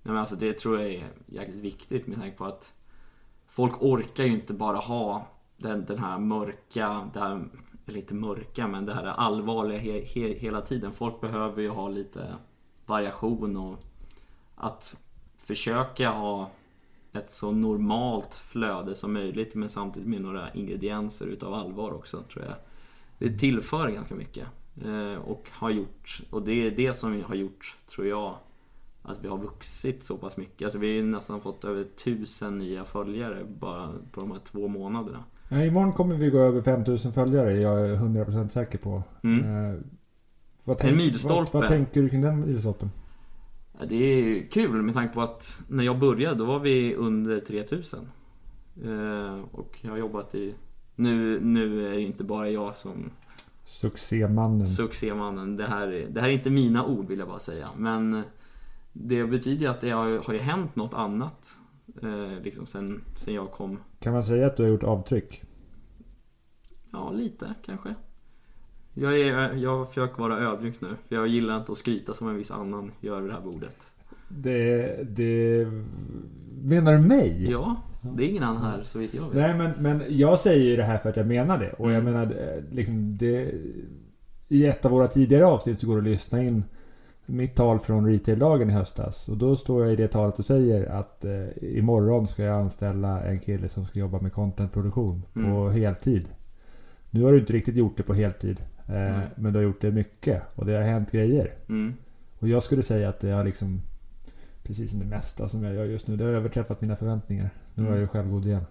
Nej, 0.03 0.13
men 0.13 0.17
alltså 0.17 0.35
det 0.35 0.57
tror 0.57 0.79
jag 0.79 0.89
är 0.89 1.07
jäkligt 1.25 1.63
viktigt 1.63 2.07
med 2.07 2.17
tanke 2.17 2.37
på 2.37 2.45
att 2.45 2.73
folk 3.47 3.81
orkar 3.81 4.23
ju 4.23 4.33
inte 4.33 4.53
bara 4.53 4.77
ha 4.77 5.27
den, 5.57 5.85
den 5.85 5.99
här 5.99 6.19
mörka, 6.19 7.09
det 7.13 7.19
här, 7.19 7.43
eller 7.85 7.99
inte 7.99 8.13
mörka, 8.13 8.67
men 8.67 8.85
det 8.85 8.93
här 8.93 9.05
allvarliga 9.05 9.79
he, 9.79 10.05
he, 10.05 10.33
hela 10.33 10.61
tiden. 10.61 10.91
Folk 10.91 11.21
behöver 11.21 11.61
ju 11.61 11.69
ha 11.69 11.89
lite 11.89 12.35
variation 12.85 13.57
och 13.57 13.79
att 14.55 14.97
försöka 15.37 16.09
ha 16.09 16.49
ett 17.13 17.31
så 17.31 17.51
normalt 17.51 18.35
flöde 18.35 18.95
som 18.95 19.13
möjligt 19.13 19.55
men 19.55 19.69
samtidigt 19.69 20.09
med 20.09 20.21
några 20.21 20.53
ingredienser 20.53 21.25
utav 21.25 21.53
allvar 21.53 21.93
också 21.93 22.21
tror 22.21 22.45
jag. 22.45 22.55
Det 23.17 23.37
tillför 23.37 23.89
ganska 23.89 24.15
mycket. 24.15 24.47
Eh, 24.83 25.21
och 25.21 25.49
har 25.51 25.69
gjort, 25.69 26.21
och 26.29 26.41
det 26.41 26.67
är 26.67 26.71
det 26.71 26.93
som 26.93 27.23
har 27.23 27.35
gjort, 27.35 27.77
tror 27.89 28.07
jag, 28.07 28.35
att 29.01 29.23
vi 29.23 29.27
har 29.27 29.37
vuxit 29.37 30.03
så 30.03 30.17
pass 30.17 30.37
mycket. 30.37 30.65
Alltså 30.65 30.79
vi 30.79 30.87
har 30.87 30.93
ju 30.93 31.03
nästan 31.03 31.41
fått 31.41 31.63
över 31.63 31.83
tusen 31.83 32.57
nya 32.57 32.83
följare 32.83 33.45
bara 33.59 33.91
på 34.11 34.21
de 34.21 34.31
här 34.31 34.39
två 34.39 34.67
månaderna. 34.67 35.23
Ja, 35.49 35.63
imorgon 35.63 35.93
kommer 35.93 36.15
vi 36.15 36.29
gå 36.29 36.37
över 36.37 36.61
5000 36.61 37.11
följare. 37.11 37.53
Jag 37.53 37.89
är 37.89 37.95
100% 37.95 38.47
säker 38.47 38.77
på. 38.77 39.03
Mm. 39.23 39.71
Eh, 39.73 39.79
vad 40.63 40.93
milstolpe. 40.93 41.51
Vad, 41.53 41.61
vad 41.61 41.71
tänker 41.71 42.01
du 42.01 42.09
kring 42.09 42.21
den 42.21 42.39
milstolpen? 42.39 42.91
Ja, 43.79 43.85
Det 43.85 43.95
är 43.95 44.47
kul 44.51 44.81
med 44.81 44.93
tanke 44.93 45.13
på 45.13 45.21
att 45.21 45.61
när 45.67 45.83
jag 45.83 45.99
började 45.99 46.35
då 46.35 46.45
var 46.45 46.59
vi 46.59 46.95
under 46.95 47.39
3000. 47.39 47.99
Eh, 48.83 49.39
och 49.51 49.77
jag 49.81 49.91
har 49.91 49.97
jobbat 49.97 50.35
i... 50.35 50.53
Nu, 50.95 51.39
nu 51.39 51.87
är 51.87 51.91
det 51.91 52.01
inte 52.01 52.23
bara 52.23 52.49
jag 52.49 52.75
som 52.75 53.11
Succémannen. 53.67 54.67
succémannen. 54.67 55.57
Det 55.57 55.67
här, 55.67 55.87
är- 55.87 56.07
det 56.09 56.21
här 56.21 56.27
är 56.29 56.33
inte 56.33 56.49
mina 56.49 56.85
ord 56.85 57.07
vill 57.07 57.19
jag 57.19 57.27
bara 57.27 57.39
säga. 57.39 57.69
Men 57.77 58.23
det 58.93 59.25
betyder 59.25 59.61
ju 59.65 59.71
att 59.71 59.81
det 59.81 59.89
har, 59.89 60.17
har 60.25 60.33
ju 60.33 60.39
hänt 60.39 60.75
något 60.75 60.93
annat. 60.93 61.57
Eh, 62.01 62.41
liksom 62.43 62.65
sen, 62.65 63.01
sen 63.17 63.33
jag 63.33 63.51
kom. 63.51 63.79
Kan 63.99 64.13
man 64.13 64.23
säga 64.23 64.47
att 64.47 64.57
du 64.57 64.63
har 64.63 64.69
gjort 64.69 64.83
avtryck? 64.83 65.41
Ja, 66.91 67.11
lite 67.11 67.53
kanske. 67.65 67.95
Jag, 68.93 69.19
är, 69.19 69.53
jag 69.53 69.87
försöker 69.89 70.17
vara 70.21 70.37
ödmjuk 70.39 70.81
nu. 70.81 70.87
För 71.07 71.15
jag 71.15 71.27
gillar 71.27 71.57
inte 71.59 71.71
att 71.71 71.77
skryta 71.77 72.13
som 72.13 72.27
en 72.27 72.35
viss 72.35 72.51
annan 72.51 72.91
gör 72.99 73.21
vid 73.21 73.29
det 73.29 73.33
här 73.35 73.41
bordet. 73.41 73.87
Det, 74.29 74.95
det... 75.09 75.65
Menar 76.63 76.93
du 76.93 76.99
mig? 76.99 77.47
Ja, 77.51 77.75
det 78.01 78.23
är 78.23 78.27
ingen 78.27 78.43
annan 78.43 78.61
här 78.63 78.83
så 78.83 78.99
vitt 78.99 79.13
jag 79.13 79.23
vet. 79.23 79.33
Nej 79.33 79.57
men, 79.57 79.71
men 79.79 80.01
jag 80.09 80.39
säger 80.39 80.65
ju 80.65 80.75
det 80.75 80.83
här 80.83 80.97
för 80.97 81.09
att 81.09 81.17
jag 81.17 81.27
menar 81.27 81.57
det. 81.57 81.71
Och 81.71 81.91
jag 81.91 81.99
Mm. 82.01 82.13
menar 82.13 82.25
eh, 82.25 82.63
liksom 82.71 83.17
det... 83.17 83.51
I 84.47 84.65
ett 84.65 84.85
av 84.85 84.91
våra 84.91 85.07
tidigare 85.07 85.45
avsnitt 85.45 85.79
så 85.79 85.87
går 85.87 85.95
det 85.95 85.99
att 86.01 86.07
lyssna 86.07 86.43
in 86.43 86.63
mitt 87.25 87.55
tal 87.55 87.79
från 87.79 88.05
retail-dagen 88.07 88.69
i 88.69 88.73
höstas. 88.73 89.29
Och 89.29 89.37
då 89.37 89.55
står 89.55 89.83
jag 89.83 89.93
i 89.93 89.95
det 89.95 90.07
talet 90.07 90.39
och 90.39 90.45
säger 90.45 90.85
att 90.91 91.25
eh, 91.25 91.77
imorgon 91.77 92.27
ska 92.27 92.43
jag 92.43 92.59
anställa 92.61 93.21
en 93.23 93.39
kille 93.39 93.69
som 93.69 93.85
ska 93.85 93.99
jobba 93.99 94.19
med 94.19 94.33
contentproduktion 94.33 95.21
på 95.33 95.39
Mm. 95.39 95.73
heltid. 95.73 96.25
Nu 97.09 97.23
har 97.23 97.31
du 97.31 97.39
inte 97.39 97.53
riktigt 97.53 97.75
gjort 97.75 97.97
det 97.97 98.03
på 98.03 98.13
heltid. 98.13 98.61
Eh, 98.87 99.17
men 99.35 99.53
du 99.53 99.59
har 99.59 99.63
gjort 99.63 99.81
det 99.81 99.91
mycket. 99.91 100.41
Och 100.55 100.65
det 100.65 100.73
har 100.73 100.81
hänt 100.83 101.11
grejer. 101.11 101.53
Mm. 101.69 101.93
Och 102.39 102.47
jag 102.47 102.63
skulle 102.63 102.83
säga 102.83 103.09
att 103.09 103.19
det 103.19 103.31
har 103.31 103.43
liksom 103.43 103.81
Precis 104.65 104.91
som 104.91 104.99
det 104.99 105.05
mesta 105.05 105.47
som 105.47 105.63
jag 105.63 105.75
gör 105.75 105.85
just 105.85 106.07
nu. 106.07 106.15
Det 106.15 106.23
har 106.23 106.31
överträffat 106.31 106.81
mina 106.81 106.95
förväntningar. 106.95 107.49
Nu 107.73 107.87
är 107.89 107.97
jag 107.99 108.09
självgod 108.09 108.45
igen. 108.45 108.63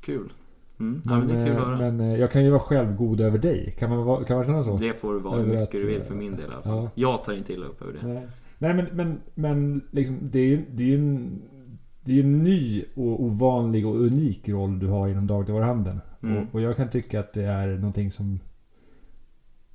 Kul. 0.00 0.32
Mm. 0.80 1.02
Ja, 1.04 1.10
men 1.10 1.26
Men, 1.26 1.36
det 1.36 1.42
är 1.42 1.46
kul 1.46 1.72
eh, 1.72 1.78
men 1.78 2.00
eh, 2.00 2.16
jag 2.20 2.30
kan 2.30 2.44
ju 2.44 2.50
vara 2.50 2.60
självgod 2.60 3.20
över 3.20 3.38
dig. 3.38 3.74
Kan 3.78 3.90
man, 3.90 4.04
vara- 4.04 4.24
kan 4.24 4.36
man 4.36 4.46
känna 4.46 4.64
så? 4.64 4.76
Det 4.76 4.94
får 4.94 5.14
du 5.14 5.20
vara 5.20 5.36
hur 5.36 5.44
mycket 5.46 5.62
att, 5.62 5.70
du 5.70 5.86
vill 5.86 6.00
eh, 6.00 6.06
för 6.06 6.14
min 6.14 6.32
del 6.36 6.40
i 6.40 6.52
alla 6.52 6.62
fall. 6.62 6.72
ja. 6.76 6.90
Jag 6.94 7.24
tar 7.24 7.32
inte 7.32 7.52
illa 7.52 7.66
upp 7.66 7.82
över 7.82 7.92
det. 7.92 8.08
Nej, 8.08 8.26
Nej 8.58 8.74
men, 8.74 8.86
men, 8.92 9.20
men 9.34 9.80
liksom, 9.90 10.18
det 10.22 10.38
är 10.38 10.46
ju 10.46 10.64
det 10.70 10.92
är 10.94 10.98
en, 10.98 11.42
det 12.04 12.18
är 12.18 12.24
en 12.24 12.38
ny 12.42 12.84
och 12.94 13.22
ovanlig 13.24 13.86
och 13.86 13.96
unik 13.96 14.48
roll 14.48 14.78
du 14.78 14.86
har 14.86 15.08
inom 15.08 15.26
dagligvaruhandeln. 15.26 16.00
Mm. 16.22 16.36
Och, 16.38 16.54
och 16.54 16.60
jag 16.60 16.76
kan 16.76 16.88
tycka 16.90 17.20
att 17.20 17.32
det 17.32 17.42
är 17.44 17.68
någonting 17.68 18.10
som 18.10 18.40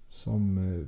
som 0.10 0.58
eh, 0.58 0.86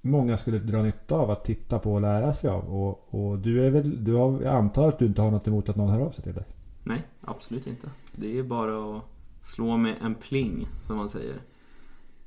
många 0.00 0.36
skulle 0.36 0.58
dra 0.58 0.82
nytta 0.82 1.14
av 1.14 1.30
att 1.30 1.44
titta 1.44 1.78
på 1.78 1.92
och 1.92 2.00
lära 2.00 2.32
sig 2.32 2.50
av. 2.50 2.74
Och, 2.74 3.14
och 3.14 3.38
du 3.38 3.66
är 3.66 3.70
väl, 3.70 4.04
du 4.04 4.14
har, 4.14 4.42
jag 4.42 4.54
antar 4.54 4.88
att 4.88 4.98
du 4.98 5.06
inte 5.06 5.22
har 5.22 5.30
något 5.30 5.48
emot 5.48 5.68
att 5.68 5.76
någon 5.76 5.90
hör 5.90 6.00
av 6.00 6.10
sig 6.10 6.24
till 6.24 6.34
dig? 6.34 6.44
Nej, 6.82 7.02
absolut 7.20 7.66
inte. 7.66 7.90
Det 8.12 8.38
är 8.38 8.42
bara 8.42 8.96
att 8.96 9.02
slå 9.42 9.76
med 9.76 9.96
en 10.02 10.14
pling, 10.14 10.68
som 10.86 10.96
man 10.96 11.08
säger. 11.08 11.36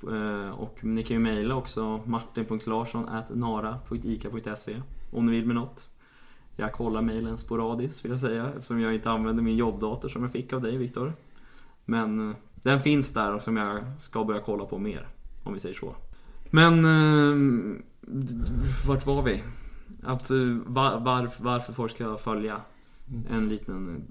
Eh, 0.03 0.49
och 0.49 0.85
ni 0.85 1.03
kan 1.03 1.15
ju 1.15 1.23
mejla 1.23 1.55
också 1.55 2.01
martin.larsson.nara.ica.se 2.05 4.81
om 5.11 5.25
ni 5.25 5.31
vill 5.31 5.45
med 5.45 5.55
något. 5.55 5.87
Jag 6.55 6.73
kollar 6.73 7.01
mejlen 7.01 7.37
sporadiskt 7.37 8.05
vill 8.05 8.11
jag 8.11 8.21
säga 8.21 8.47
eftersom 8.47 8.79
jag 8.79 8.93
inte 8.93 9.11
använder 9.11 9.43
min 9.43 9.55
jobbdator 9.55 10.09
som 10.09 10.21
jag 10.21 10.31
fick 10.31 10.53
av 10.53 10.61
dig 10.61 10.77
Viktor. 10.77 11.13
Men 11.85 12.29
eh, 12.29 12.35
den 12.55 12.81
finns 12.81 13.13
där 13.13 13.35
och 13.35 13.41
som 13.41 13.57
jag 13.57 13.79
ska 13.99 14.23
börja 14.23 14.41
kolla 14.41 14.65
på 14.65 14.77
mer. 14.77 15.07
Om 15.43 15.53
vi 15.53 15.59
säger 15.59 15.75
så. 15.75 15.95
Men 16.51 16.85
eh, 16.85 17.77
vart 18.87 19.05
var 19.05 19.21
vi? 19.21 19.41
Att 20.03 20.29
eh, 20.31 20.37
var, 20.65 20.99
varf, 20.99 21.39
varför 21.39 21.73
folk 21.73 21.91
ska 21.91 22.17
följa 22.17 22.57
en 23.29 23.49
liten 23.49 24.01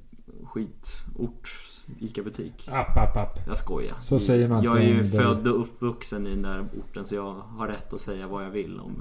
skitort 0.45 1.51
ICA-butik. 1.99 2.69
App, 2.73 2.97
app, 2.97 3.17
app. 3.17 3.39
Jag 3.47 3.59
skojar. 3.59 3.95
Så 3.99 4.21
säger 4.21 4.49
man 4.49 4.65
Jag 4.65 4.79
är 4.81 4.89
ju 4.89 5.03
det- 5.03 5.11
född 5.19 5.47
och 5.47 5.61
uppvuxen 5.61 6.27
i 6.27 6.31
den 6.31 6.43
där 6.43 6.61
orten 6.79 7.05
så 7.07 7.15
jag 7.15 7.33
har 7.33 7.67
rätt 7.69 7.93
att 7.93 8.01
säga 8.01 8.27
vad 8.27 8.45
jag 8.45 8.51
vill 8.51 8.81
om... 8.81 8.93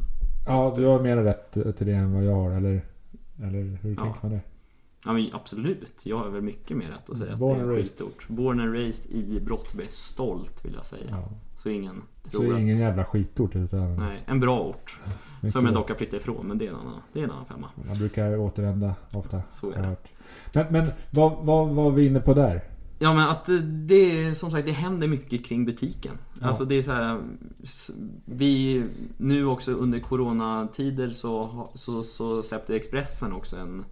Ja, 0.47 0.73
du 0.77 0.85
har 0.85 0.99
mer 1.01 1.17
rätt 1.17 1.51
till 1.77 1.87
det 1.87 1.91
än 1.93 2.13
vad 2.13 2.23
jag 2.23 2.33
har, 2.35 2.51
eller? 2.51 2.81
Eller 3.43 3.77
hur 3.81 3.95
Ja. 3.97 4.03
tänker 4.03 4.19
man 4.21 4.31
där? 4.31 4.41
Ja 5.05 5.13
men 5.13 5.29
absolut, 5.33 6.01
jag 6.03 6.17
har 6.17 6.29
väl 6.29 6.41
mycket 6.41 6.77
mer 6.77 6.87
rätt 6.89 7.09
att 7.09 7.17
säga 7.17 7.35
Born 7.35 7.61
att 7.61 7.67
det 7.67 7.73
är 7.73 7.83
skitort. 7.83 8.27
Born 8.27 8.59
and 8.59 8.73
raised 8.73 9.11
i 9.11 9.39
Brottby. 9.39 9.83
Stolt 9.89 10.65
vill 10.65 10.73
jag 10.73 10.85
säga. 10.85 11.07
Ja. 11.09 11.29
Så 11.55 11.69
ingen 11.69 12.01
Så 12.23 12.41
tror 12.41 12.53
att... 12.53 12.59
ingen 12.59 12.77
jävla 12.77 13.05
skitort 13.05 13.55
utan... 13.55 13.95
Nej, 13.95 14.23
en 14.25 14.39
bra 14.39 14.59
ort. 14.59 14.97
mycket 15.41 15.53
Som 15.53 15.65
jag 15.65 15.73
dock 15.73 15.89
har 15.89 15.95
flyttat 15.95 16.21
ifrån, 16.21 16.47
men 16.47 16.57
det 16.57 16.65
är 16.65 16.69
en 16.69 16.75
annan, 16.75 17.01
det 17.13 17.19
är 17.19 17.23
en 17.23 17.31
annan 17.31 17.45
femma. 17.45 17.69
Man 17.87 17.97
brukar 17.97 18.37
återvända 18.37 18.95
ofta. 19.13 19.41
Så 19.49 19.71
är 19.71 19.81
det. 19.81 19.97
Men, 20.53 20.65
men 20.69 20.91
vad, 21.11 21.45
vad 21.45 21.69
var 21.69 21.91
vi 21.91 22.05
inne 22.05 22.19
på 22.19 22.33
där? 22.33 22.61
Ja 23.01 23.13
men 23.13 23.29
att 23.29 23.49
eh, 23.49 23.55
det 23.55 24.35
som 24.35 24.51
sagt, 24.51 24.65
det 24.65 24.71
händer 24.71 25.07
mycket 25.07 25.45
kring 25.45 25.65
butiken. 25.65 26.17
Ja. 26.41 26.47
Alltså 26.47 26.65
det 26.65 26.75
är 26.75 26.81
så 26.81 26.91
här. 26.91 27.21
Vi, 28.25 28.83
nu 29.17 29.45
också 29.45 29.71
under 29.71 29.99
coronatider 29.99 31.09
så, 31.09 31.67
så, 31.73 32.03
så 32.03 32.43
släppte 32.43 32.75
Expressen 32.75 33.33
också 33.33 33.57
en, 33.57 33.85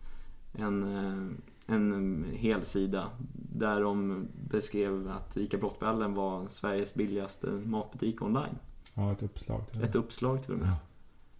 en, 0.58 0.84
eh, 0.84 1.76
en 1.76 2.26
hel 2.34 2.66
sida 2.66 3.10
Där 3.34 3.82
de 3.82 4.28
beskrev 4.50 5.10
att 5.10 5.38
ICA 5.38 5.58
Brottballen 5.58 6.14
var 6.14 6.48
Sveriges 6.48 6.94
billigaste 6.94 7.48
matbutik 7.48 8.22
online. 8.22 8.58
Ja, 8.94 9.12
ett 9.12 9.24
uppslag 9.24 9.72
till. 9.72 9.84
Ett 9.84 9.96
uppslag 9.96 10.44
till 10.44 10.54
och 10.54 10.60
med. 10.60 10.70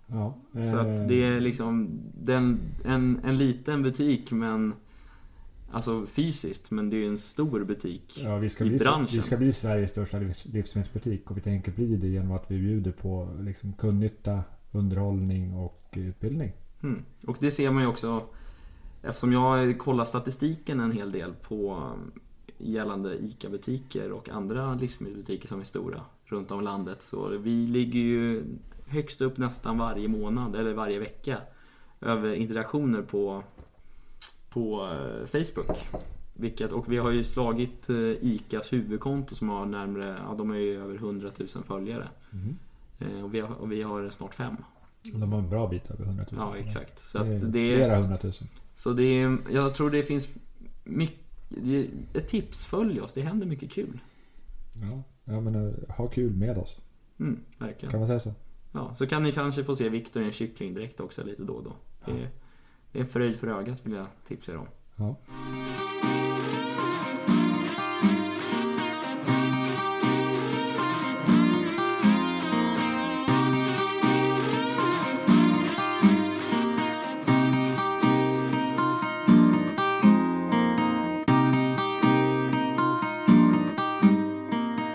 Ja. 0.08 0.34
Så 0.54 0.60
eh, 0.60 0.80
att 0.80 1.08
det 1.08 1.24
är 1.24 1.40
liksom 1.40 1.90
den, 2.22 2.60
en, 2.86 3.20
en 3.24 3.38
liten 3.38 3.84
butik 3.84 4.32
men 4.32 4.74
Alltså 5.72 6.06
fysiskt, 6.06 6.72
men 6.72 6.90
det 6.90 6.96
är 6.96 7.00
ju 7.00 7.08
en 7.08 7.18
stor 7.18 7.64
butik 7.64 8.22
Ja, 8.24 8.38
vi 8.38 8.50
ska, 8.50 8.64
i 8.66 8.68
bli, 8.70 8.78
branschen. 8.78 9.16
vi 9.16 9.22
ska 9.22 9.38
bli 9.38 9.52
Sveriges 9.52 9.90
största 9.92 10.20
livs, 10.20 10.46
livsmedelsbutik 10.46 11.32
och 11.32 11.38
vi 11.38 11.42
tänker 11.42 11.72
bli 11.72 11.96
det 11.96 12.08
genom 12.08 12.32
att 12.32 12.52
vi 12.52 12.58
bjuder 12.60 12.92
på 12.92 13.30
liksom, 13.40 13.74
kundnytta, 13.74 14.44
underhållning 14.72 15.54
och 15.54 15.90
utbildning. 15.96 16.52
Mm. 16.84 17.04
Och 17.28 17.38
det 17.40 17.52
ser 17.52 17.72
man 17.72 17.84
ju 17.84 17.90
också 17.90 18.24
Eftersom 19.08 19.34
jag 19.34 19.78
kollar 19.80 20.06
statistiken 20.06 20.80
en 20.80 20.92
hel 20.92 21.12
del 21.12 21.34
på 21.34 21.76
um, 21.76 22.12
gällande 22.58 23.16
ICA-butiker 23.16 24.12
och 24.12 24.30
andra 24.30 24.74
livsmedelsbutiker 24.74 25.48
som 25.48 25.60
är 25.60 25.64
stora 25.64 26.02
runt 26.26 26.52
om 26.52 26.60
i 26.60 26.64
landet. 26.64 27.02
Så 27.02 27.28
vi 27.28 27.68
ligger 27.68 28.00
ju 28.00 28.44
högst 28.88 29.22
upp 29.22 29.38
nästan 29.38 29.78
varje 29.78 30.08
månad 30.08 30.56
eller 30.56 30.74
varje 30.74 31.00
vecka 31.00 31.38
över 32.02 32.34
interaktioner 32.34 33.02
på, 33.02 33.44
på 34.50 34.90
eh, 34.94 35.26
Facebook. 35.26 35.78
Vilket, 36.34 36.72
och 36.72 36.92
vi 36.92 36.98
har 36.98 37.12
ju 37.12 37.24
slagit 37.24 37.90
eh, 37.90 37.96
ICAs 38.22 38.74
huvudkonto 38.74 39.36
som 39.36 39.50
har 39.50 39.66
närmare, 39.66 40.18
ja 40.28 40.36
de 40.38 40.50
har 40.50 40.58
ju 40.58 40.82
över 40.84 40.96
100 40.96 41.32
000 41.38 41.48
följare. 41.48 42.08
Eh, 43.00 43.24
Och 43.24 43.34
vi 43.34 43.40
har, 43.40 43.56
och 43.56 43.72
vi 43.72 43.82
har 43.82 44.10
snart 44.10 44.36
fem. 44.36 44.56
De 45.14 45.32
har 45.32 45.40
en 45.40 45.50
bra 45.50 45.68
bit 45.68 45.92
över 45.92 46.04
100 46.06 46.26
000. 46.32 46.42
Ja, 46.42 46.58
exakt. 46.58 47.00
Så 47.00 47.18
det 47.18 47.36
är 47.36 47.46
det 47.46 47.74
är, 47.74 47.76
flera 47.76 47.96
hundratusen. 47.96 48.48
Så 48.78 48.94
det 48.94 49.04
är, 49.04 49.38
jag 49.52 49.76
tror 49.76 49.90
det 49.90 50.04
finns 50.04 50.30
mycket, 50.84 51.20
det 51.50 51.90
ett 52.14 52.28
tips, 52.28 52.66
följ 52.66 53.02
oss, 53.02 53.14
det 53.14 53.22
händer 53.22 53.46
mycket 53.46 53.72
kul. 53.72 54.00
Ja. 54.82 55.04
ja, 55.24 55.42
men 55.42 55.56
eh, 55.56 55.74
ha 55.98 56.08
kul 56.08 56.34
med 56.34 56.58
oss. 56.58 56.82
Mm, 57.20 57.40
verkligen. 57.58 57.92
Kan 57.92 58.00
man 58.00 58.08
säga 58.08 58.20
så? 58.20 58.34
Ja, 58.72 58.94
så 58.94 59.08
kan 59.08 59.24
ni 59.24 59.32
kanske 59.32 59.64
få 59.64 59.76
se 59.76 59.90
Viktor 59.90 60.24
i 60.24 60.26
en 60.26 60.32
kycklingdräkt 60.32 61.00
också 61.00 61.24
lite 61.24 61.44
då 61.44 61.54
och 61.54 61.64
då. 61.64 61.76
Det 62.06 62.12
är, 62.12 62.30
det 62.92 63.00
är 63.00 63.04
en 63.04 63.10
fröjd 63.10 63.40
för 63.40 63.48
ögat 63.48 63.86
vill 63.86 63.94
jag 63.94 64.08
tipsa 64.28 64.52
er 64.52 64.58
om. 64.58 64.68
Ja. 64.96 65.16